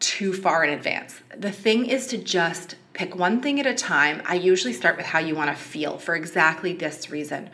too 0.00 0.32
far 0.32 0.64
in 0.64 0.70
advance. 0.70 1.20
The 1.36 1.52
thing 1.52 1.86
is 1.86 2.06
to 2.08 2.18
just 2.18 2.76
pick 2.92 3.14
one 3.14 3.40
thing 3.40 3.60
at 3.60 3.66
a 3.66 3.74
time. 3.74 4.22
I 4.26 4.34
usually 4.34 4.72
start 4.72 4.96
with 4.96 5.06
how 5.06 5.18
you 5.18 5.34
want 5.34 5.50
to 5.50 5.56
feel 5.56 5.98
for 5.98 6.14
exactly 6.14 6.72
this 6.72 7.10
reason. 7.10 7.50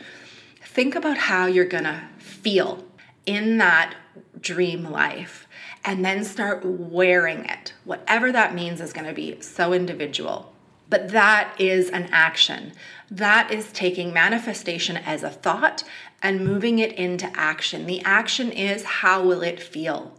Think 0.64 0.94
about 0.94 1.18
how 1.18 1.46
you're 1.46 1.64
going 1.64 1.84
to 1.84 2.02
feel 2.18 2.84
in 3.26 3.58
that 3.58 3.94
dream 4.40 4.84
life 4.84 5.46
and 5.84 6.04
then 6.04 6.24
start 6.24 6.64
wearing 6.64 7.44
it. 7.44 7.72
Whatever 7.84 8.32
that 8.32 8.54
means 8.54 8.80
is 8.80 8.92
going 8.92 9.06
to 9.06 9.12
be 9.12 9.40
so 9.40 9.72
individual. 9.72 10.52
But 10.88 11.08
that 11.10 11.54
is 11.58 11.88
an 11.90 12.08
action. 12.12 12.72
That 13.10 13.50
is 13.50 13.72
taking 13.72 14.12
manifestation 14.12 14.96
as 14.96 15.22
a 15.22 15.30
thought 15.30 15.84
and 16.22 16.44
moving 16.44 16.78
it 16.78 16.92
into 16.92 17.30
action. 17.34 17.86
The 17.86 18.02
action 18.02 18.52
is 18.52 18.84
how 18.84 19.22
will 19.24 19.42
it 19.42 19.58
feel? 19.58 20.12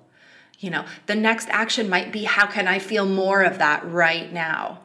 You 0.63 0.69
know, 0.69 0.85
the 1.07 1.15
next 1.15 1.49
action 1.49 1.89
might 1.89 2.13
be 2.13 2.23
how 2.23 2.47
can 2.47 2.69
I 2.69 2.79
feel 2.79 3.05
more 3.05 3.43
of 3.43 3.57
that 3.57 3.85
right 3.85 4.31
now? 4.31 4.79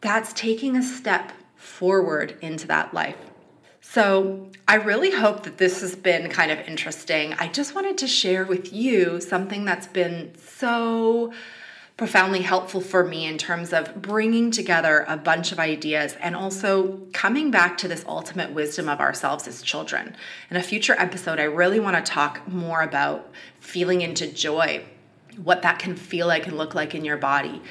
That's 0.00 0.32
taking 0.32 0.76
a 0.76 0.82
step 0.82 1.30
forward 1.54 2.36
into 2.42 2.66
that 2.66 2.92
life. 2.92 3.16
So, 3.80 4.48
I 4.66 4.76
really 4.76 5.10
hope 5.10 5.42
that 5.44 5.58
this 5.58 5.80
has 5.80 5.94
been 5.94 6.28
kind 6.28 6.50
of 6.50 6.58
interesting. 6.60 7.34
I 7.34 7.48
just 7.48 7.74
wanted 7.74 7.98
to 7.98 8.06
share 8.06 8.44
with 8.44 8.72
you 8.72 9.20
something 9.20 9.64
that's 9.64 9.86
been 9.86 10.32
so 10.36 11.32
profoundly 11.96 12.42
helpful 12.42 12.80
for 12.80 13.04
me 13.04 13.26
in 13.26 13.38
terms 13.38 13.72
of 13.72 14.00
bringing 14.00 14.50
together 14.50 15.04
a 15.06 15.16
bunch 15.16 15.52
of 15.52 15.60
ideas 15.60 16.16
and 16.20 16.34
also 16.34 17.00
coming 17.12 17.50
back 17.50 17.76
to 17.78 17.86
this 17.86 18.04
ultimate 18.08 18.50
wisdom 18.50 18.88
of 18.88 18.98
ourselves 18.98 19.46
as 19.46 19.62
children. 19.62 20.16
In 20.50 20.56
a 20.56 20.62
future 20.62 20.96
episode, 20.98 21.38
I 21.38 21.44
really 21.44 21.78
want 21.78 21.94
to 21.94 22.12
talk 22.12 22.48
more 22.48 22.82
about 22.82 23.30
feeling 23.60 24.00
into 24.00 24.26
joy, 24.26 24.84
what 25.36 25.62
that 25.62 25.78
can 25.78 25.96
feel 25.96 26.26
like 26.26 26.46
and 26.46 26.56
look 26.56 26.74
like 26.74 26.94
in 26.94 27.04
your 27.04 27.16
body 27.16 27.62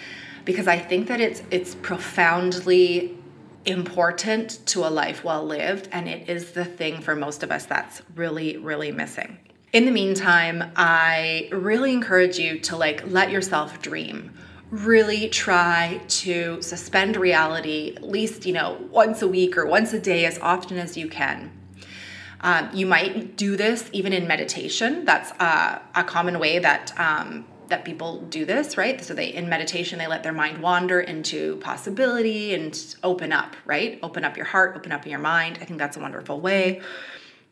because 0.46 0.68
I 0.68 0.80
think 0.80 1.08
that 1.08 1.22
it's 1.22 1.44
it's 1.52 1.76
profoundly 1.76 3.18
important 3.66 4.66
to 4.66 4.86
a 4.86 4.90
life 4.90 5.24
well 5.24 5.46
lived 5.46 5.88
and 5.92 6.10
it 6.10 6.28
is 6.28 6.52
the 6.52 6.66
thing 6.66 7.00
for 7.02 7.16
most 7.16 7.44
of 7.44 7.52
us 7.52 7.66
that's 7.66 8.02
really 8.16 8.58
really 8.58 8.92
missing. 8.92 9.38
In 9.74 9.86
the 9.86 9.92
meantime, 9.92 10.72
I 10.76 11.48
really 11.52 11.94
encourage 11.94 12.38
you 12.38 12.60
to 12.60 12.76
like 12.76 13.10
let 13.10 13.32
yourself 13.32 13.82
dream. 13.82 14.34
Really 14.70 15.30
try 15.30 16.02
to 16.08 16.62
suspend 16.62 17.16
reality 17.16 17.94
at 17.96 18.04
least, 18.04 18.46
you 18.46 18.54
know, 18.54 18.86
once 18.90 19.22
a 19.22 19.28
week 19.28 19.58
or 19.58 19.66
once 19.66 19.94
a 19.94 20.00
day 20.00 20.26
as 20.26 20.40
often 20.40 20.78
as 20.78 20.98
you 20.98 21.08
can. 21.08 21.52
Um, 22.42 22.70
you 22.74 22.86
might 22.86 23.38
do 23.38 23.56
this 23.56 23.90
even 23.94 24.14
in 24.14 24.28
meditation. 24.28 25.06
That's 25.06 25.32
uh, 25.40 25.80
a 25.94 26.04
common 26.04 26.40
way 26.40 26.60
that 26.60 26.98
um, 27.00 27.46
that 27.72 27.84
people 27.84 28.22
do 28.22 28.46
this, 28.46 28.78
right? 28.78 29.04
So 29.04 29.14
they 29.14 29.34
in 29.34 29.50
meditation 29.50 29.98
they 29.98 30.08
let 30.08 30.24
their 30.24 30.34
mind 30.34 30.62
wander 30.62 31.02
into 31.02 31.56
possibility 31.58 32.54
and 32.54 32.96
open 33.04 33.32
up, 33.32 33.56
right? 33.66 34.00
Open 34.04 34.24
up 34.24 34.38
your 34.38 34.46
heart, 34.46 34.76
open 34.78 34.92
up 34.92 35.06
your 35.08 35.20
mind. 35.20 35.58
I 35.60 35.66
think 35.66 35.80
that's 35.80 35.98
a 35.98 36.00
wonderful 36.00 36.40
way. 36.40 36.82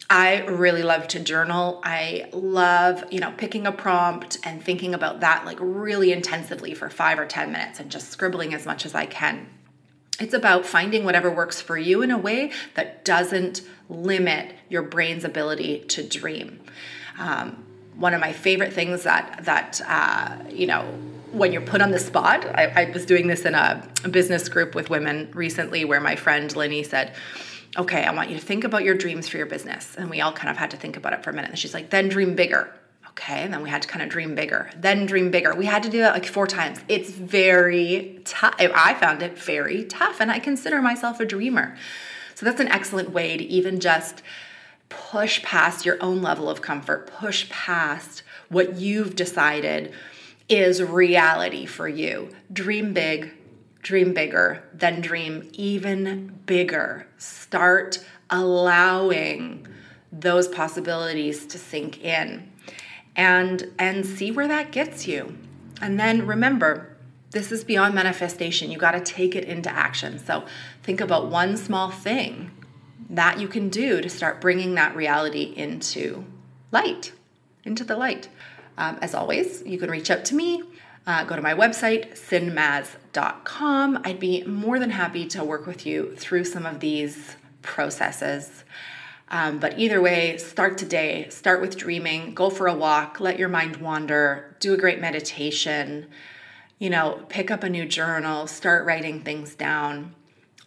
I 0.10 0.46
really 0.46 0.84
love 0.84 1.08
to 1.10 1.20
journal. 1.20 1.82
I 1.84 2.30
love, 2.32 3.04
you 3.12 3.20
know, 3.20 3.34
picking 3.36 3.68
a 3.68 3.72
prompt 3.72 4.40
and 4.44 4.64
thinking 4.64 4.94
about 4.94 5.20
that 5.20 5.46
like 5.46 5.58
really 5.60 6.12
intensively 6.12 6.74
for 6.74 6.90
5 6.90 7.20
or 7.20 7.26
10 7.26 7.52
minutes 7.52 7.80
and 7.80 7.92
just 7.92 8.10
scribbling 8.10 8.54
as 8.54 8.66
much 8.66 8.86
as 8.86 8.96
I 8.96 9.06
can. 9.06 9.48
It's 10.20 10.34
about 10.34 10.66
finding 10.66 11.06
whatever 11.06 11.32
works 11.32 11.62
for 11.62 11.78
you 11.78 12.02
in 12.02 12.12
a 12.12 12.18
way 12.18 12.52
that 12.76 13.06
doesn't 13.06 13.62
limit 13.88 14.54
your 14.68 14.82
brain's 14.82 15.24
ability 15.24 15.86
to 15.90 16.04
dream. 16.04 16.60
Um, 17.18 17.66
one 18.00 18.14
of 18.14 18.22
my 18.22 18.32
favorite 18.32 18.74
things 18.74 19.04
that 19.04 19.42
that 19.44 19.82
uh, 19.88 20.38
you 20.50 20.66
know 20.66 20.82
when 21.32 21.52
you're 21.52 21.62
put 21.62 21.82
on 21.82 21.92
the 21.92 22.00
spot. 22.00 22.46
I, 22.46 22.66
I 22.76 22.90
was 22.92 23.06
doing 23.06 23.28
this 23.28 23.46
in 23.46 23.54
a, 23.54 23.88
business 24.10 24.50
group 24.50 24.74
with 24.74 24.90
women 24.90 25.30
recently, 25.34 25.86
where 25.86 26.00
my 26.00 26.16
friend 26.16 26.56
Lenny 26.56 26.84
said 26.84 27.14
okay, 27.78 28.04
I 28.04 28.12
want 28.14 28.30
you 28.30 28.36
to 28.36 28.42
think 28.42 28.64
about 28.64 28.84
your 28.84 28.96
dreams 28.96 29.28
for 29.28 29.38
your 29.38 29.46
business. 29.46 29.96
And 29.96 30.10
we 30.10 30.22
all 30.22 30.32
kind 30.32 30.50
of 30.50 30.58
had 30.58 30.72
to 30.72 30.78
think 30.78 30.98
about 30.98 31.14
it 31.14 31.24
for 31.24 31.30
a 31.30 31.34
minute. 31.34 31.52
And 31.52 31.60
she's 31.60 31.74
like, 31.74 31.92
then 31.92 32.10
dream 32.10 32.36
bigger. 32.36 32.74
Okay. 33.10 33.44
And 33.44 33.54
then 33.54 33.62
we 33.62 33.70
had 33.70 33.82
to 33.82 33.88
kind 33.88 34.02
of 34.02 34.10
dream 34.10 34.34
bigger, 34.34 34.72
then 34.76 35.06
dream 35.06 35.30
bigger. 35.30 35.54
We 35.54 35.66
had 35.66 35.84
to 35.84 35.90
do 35.90 36.00
that 36.00 36.14
like 36.14 36.26
four 36.26 36.48
times. 36.48 36.80
It's 36.88 37.12
very 37.12 38.22
tough. 38.24 38.56
I 38.60 38.94
found 38.94 39.22
it 39.22 39.38
very 39.38 39.84
tough. 39.86 40.22
And 40.22 40.32
I 40.32 40.40
consider 40.40 40.82
myself 40.82 41.20
a 41.20 41.26
dreamer. 41.26 41.78
So 42.36 42.46
that's 42.46 42.62
an 42.62 42.70
excellent 42.70 43.12
way 43.12 43.36
to 43.36 43.44
even 43.44 43.80
just 43.82 44.24
push 44.90 45.42
past 45.44 45.86
your 45.86 45.98
own 46.02 46.22
level 46.22 46.50
of 46.50 46.62
comfort, 46.62 47.08
push 47.08 47.50
past 47.50 48.24
what 48.50 48.76
you've 48.76 49.16
decided 49.16 49.94
is 50.50 50.82
reality 50.82 51.66
for 51.66 51.88
you. 51.88 52.30
Dream 52.52 52.94
big, 52.94 53.32
dream 53.82 54.14
bigger, 54.14 54.64
then 54.74 55.00
dream 55.00 55.50
even 55.54 56.40
bigger. 56.46 57.08
Start 57.18 58.04
allowing 58.30 59.68
those 60.12 60.48
possibilities 60.48 61.46
to 61.46 61.58
sink 61.58 62.04
in 62.04 62.52
and 63.16 63.72
and 63.78 64.06
see 64.06 64.32
where 64.32 64.48
that 64.48 64.72
gets 64.72 65.08
you. 65.08 65.38
And 65.82 66.00
then 66.00 66.26
remember, 66.26 66.96
this 67.32 67.52
is 67.52 67.64
beyond 67.64 67.94
manifestation. 67.94 68.72
You 68.72 68.80
got 68.80 68.92
to 68.92 69.02
take 69.02 69.36
it 69.36 69.46
into 69.46 69.70
action. 69.70 70.18
So 70.18 70.46
think 70.82 71.00
about 71.00 71.30
one 71.30 71.58
small 71.58 71.92
thing 71.92 72.52
that 73.10 73.40
you 73.40 73.48
can 73.48 73.70
do 73.70 74.02
to 74.02 74.10
start 74.10 74.40
bringing 74.40 74.76
that 74.76 74.96
reality 74.96 75.54
into 75.56 76.26
light, 76.72 77.12
into 77.64 77.84
the 77.84 77.96
light. 77.96 78.30
Um, 78.78 79.00
as 79.02 79.16
always, 79.16 79.64
you 79.66 79.78
can 79.78 79.90
reach 79.90 80.12
out 80.12 80.24
to 80.26 80.36
me. 80.36 80.64
Uh, 81.08 81.24
go 81.24 81.36
to 81.36 81.42
my 81.42 81.54
website, 81.54 82.14
cynmaz.com. 82.14 84.02
I'd 84.04 84.20
be 84.20 84.44
more 84.44 84.78
than 84.80 84.92
happy 84.92 85.26
to 85.28 85.44
work 85.44 85.66
with 85.66 85.86
you 85.86 86.16
through 86.16 86.46
some 86.46 86.66
of 86.66 86.80
these 86.80 87.36
processes. 87.62 88.64
Um, 89.30 89.60
but 89.60 89.78
either 89.80 90.02
way, 90.02 90.38
start 90.38 90.78
today. 90.78 91.28
Start 91.30 91.62
with 91.62 91.78
dreaming. 91.78 92.34
Go 92.34 92.50
for 92.50 92.68
a 92.68 92.74
walk. 92.74 93.20
Let 93.20 93.40
your 93.40 93.50
mind 93.50 93.78
wander. 93.78 94.56
Do 94.60 94.74
a 94.74 94.78
great 94.78 95.00
meditation. 95.00 96.08
You 96.78 96.90
know, 96.90 97.26
pick 97.30 97.52
up 97.52 97.64
a 97.64 97.70
new 97.70 97.86
journal. 97.86 98.48
Start 98.48 98.86
writing 98.86 99.22
things 99.22 99.56
down 99.56 100.16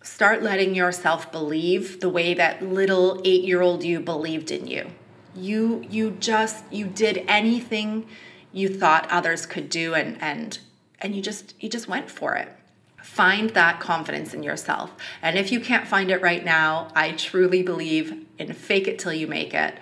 start 0.02 0.42
letting 0.42 0.74
yourself 0.74 1.30
believe 1.30 2.00
the 2.00 2.08
way 2.08 2.34
that 2.34 2.62
little 2.62 3.18
8-year-old 3.22 3.84
you 3.84 4.00
believed 4.00 4.50
in 4.50 4.66
you. 4.66 4.90
You 5.34 5.84
you 5.88 6.10
just 6.10 6.64
you 6.70 6.86
did 6.86 7.24
anything 7.26 8.06
you 8.52 8.68
thought 8.68 9.08
others 9.10 9.46
could 9.46 9.70
do 9.70 9.94
and 9.94 10.20
and 10.20 10.58
and 11.00 11.16
you 11.16 11.22
just 11.22 11.54
you 11.62 11.68
just 11.68 11.88
went 11.88 12.10
for 12.10 12.34
it. 12.34 12.54
Find 13.02 13.50
that 13.50 13.80
confidence 13.80 14.34
in 14.34 14.42
yourself. 14.42 14.92
And 15.22 15.38
if 15.38 15.50
you 15.50 15.58
can't 15.58 15.88
find 15.88 16.10
it 16.10 16.20
right 16.20 16.44
now, 16.44 16.88
I 16.94 17.12
truly 17.12 17.62
believe 17.62 18.26
in 18.38 18.52
fake 18.52 18.86
it 18.86 18.98
till 18.98 19.12
you 19.12 19.26
make 19.26 19.54
it. 19.54 19.74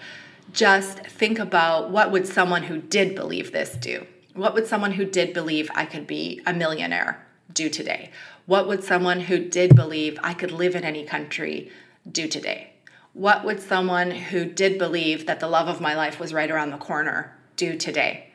Just 0.53 1.01
think 1.01 1.39
about 1.39 1.91
what 1.91 2.11
would 2.11 2.27
someone 2.27 2.65
who 2.65 2.79
did 2.79 3.15
believe 3.15 3.53
this 3.53 3.75
do? 3.75 4.07
What 4.35 4.55
would 4.55 4.67
someone 4.67 4.93
who 4.93 5.05
did 5.05 5.35
believe 5.35 5.71
I 5.75 5.85
could 5.85 6.07
be 6.07 6.41
a 6.47 6.53
millionaire 6.53 7.27
do 7.53 7.69
today? 7.69 8.11
What 8.47 8.67
would 8.69 8.83
someone 8.85 9.21
who 9.21 9.39
did 9.39 9.75
believe 9.77 10.19
I 10.23 10.35
could 10.35 10.51
live 10.51 10.75
in 10.75 10.85
any 10.85 11.05
country 11.05 11.71
do 12.11 12.27
today? 12.29 12.73
What 13.13 13.45
would 13.45 13.61
someone 13.61 14.11
who 14.11 14.45
did 14.45 14.79
believe 14.79 15.27
that 15.27 15.41
the 15.41 15.49
love 15.49 15.69
of 15.69 15.81
my 15.81 15.95
life 15.95 16.21
was 16.21 16.33
right 16.33 16.51
around 16.51 16.71
the 16.71 16.79
corner 16.79 17.37
do 17.57 17.77
today? 17.77 18.33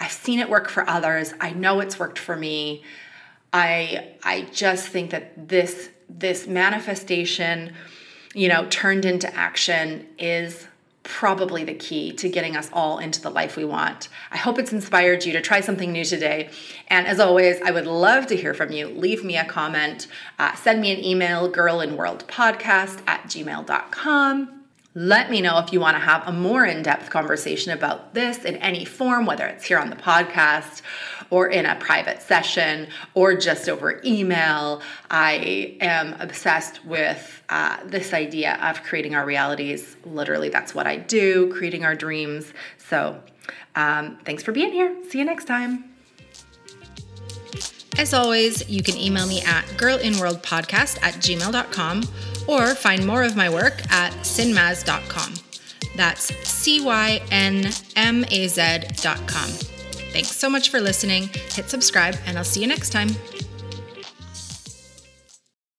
I've 0.00 0.12
seen 0.12 0.40
it 0.40 0.48
work 0.48 0.68
for 0.68 0.88
others. 0.88 1.32
I 1.40 1.50
know 1.50 1.80
it's 1.80 1.98
worked 1.98 2.18
for 2.18 2.36
me. 2.36 2.84
I 3.52 4.14
I 4.22 4.42
just 4.52 4.88
think 4.88 5.10
that 5.10 5.48
this 5.48 5.90
this 6.08 6.46
manifestation, 6.46 7.74
you 8.34 8.48
know, 8.48 8.66
turned 8.68 9.04
into 9.04 9.34
action 9.34 10.06
is 10.18 10.66
probably 11.06 11.62
the 11.62 11.74
key 11.74 12.12
to 12.12 12.28
getting 12.28 12.56
us 12.56 12.68
all 12.72 12.98
into 12.98 13.22
the 13.22 13.30
life 13.30 13.56
we 13.56 13.64
want. 13.64 14.08
I 14.32 14.36
hope 14.36 14.58
it's 14.58 14.72
inspired 14.72 15.24
you 15.24 15.32
to 15.32 15.40
try 15.40 15.60
something 15.60 15.92
new 15.92 16.04
today. 16.04 16.50
And 16.88 17.06
as 17.06 17.20
always, 17.20 17.60
I 17.62 17.70
would 17.70 17.86
love 17.86 18.26
to 18.26 18.36
hear 18.36 18.52
from 18.52 18.72
you. 18.72 18.88
Leave 18.88 19.24
me 19.24 19.36
a 19.36 19.44
comment, 19.44 20.08
uh, 20.38 20.54
send 20.56 20.80
me 20.80 20.92
an 20.92 21.02
email, 21.02 21.50
girlinworldpodcast 21.50 23.02
at 23.06 23.22
gmail.com. 23.24 24.65
Let 24.98 25.30
me 25.30 25.42
know 25.42 25.58
if 25.58 25.74
you 25.74 25.80
want 25.80 25.94
to 25.96 26.00
have 26.00 26.26
a 26.26 26.32
more 26.32 26.64
in 26.64 26.82
depth 26.82 27.10
conversation 27.10 27.72
about 27.72 28.14
this 28.14 28.46
in 28.46 28.56
any 28.56 28.86
form, 28.86 29.26
whether 29.26 29.46
it's 29.46 29.62
here 29.62 29.78
on 29.78 29.90
the 29.90 29.96
podcast 29.96 30.80
or 31.28 31.48
in 31.48 31.66
a 31.66 31.74
private 31.74 32.22
session 32.22 32.88
or 33.12 33.36
just 33.36 33.68
over 33.68 34.00
email. 34.06 34.80
I 35.10 35.76
am 35.82 36.14
obsessed 36.18 36.82
with 36.86 37.42
uh, 37.50 37.76
this 37.84 38.14
idea 38.14 38.58
of 38.62 38.82
creating 38.84 39.14
our 39.14 39.26
realities. 39.26 39.96
Literally, 40.06 40.48
that's 40.48 40.74
what 40.74 40.86
I 40.86 40.96
do, 40.96 41.52
creating 41.52 41.84
our 41.84 41.94
dreams. 41.94 42.54
So, 42.78 43.22
um, 43.74 44.16
thanks 44.24 44.42
for 44.42 44.52
being 44.52 44.72
here. 44.72 44.96
See 45.10 45.18
you 45.18 45.26
next 45.26 45.44
time. 45.44 45.92
As 47.98 48.14
always, 48.14 48.66
you 48.66 48.82
can 48.82 48.96
email 48.96 49.26
me 49.26 49.42
at 49.42 49.66
girlinworldpodcast 49.76 51.02
at 51.02 51.14
gmail.com 51.16 52.02
or 52.46 52.74
find 52.74 53.06
more 53.06 53.22
of 53.22 53.36
my 53.36 53.48
work 53.48 53.80
at 53.90 54.12
cynmaz.com. 54.22 55.34
That's 55.96 56.34
C 56.46 56.84
Y 56.84 57.22
N 57.30 57.70
M 57.96 58.24
A 58.30 58.48
Z.com. 58.48 59.50
Thanks 60.12 60.32
so 60.32 60.48
much 60.48 60.70
for 60.70 60.80
listening. 60.80 61.28
Hit 61.52 61.68
subscribe, 61.68 62.16
and 62.26 62.38
I'll 62.38 62.44
see 62.44 62.60
you 62.60 62.66
next 62.66 62.90
time. 62.90 63.08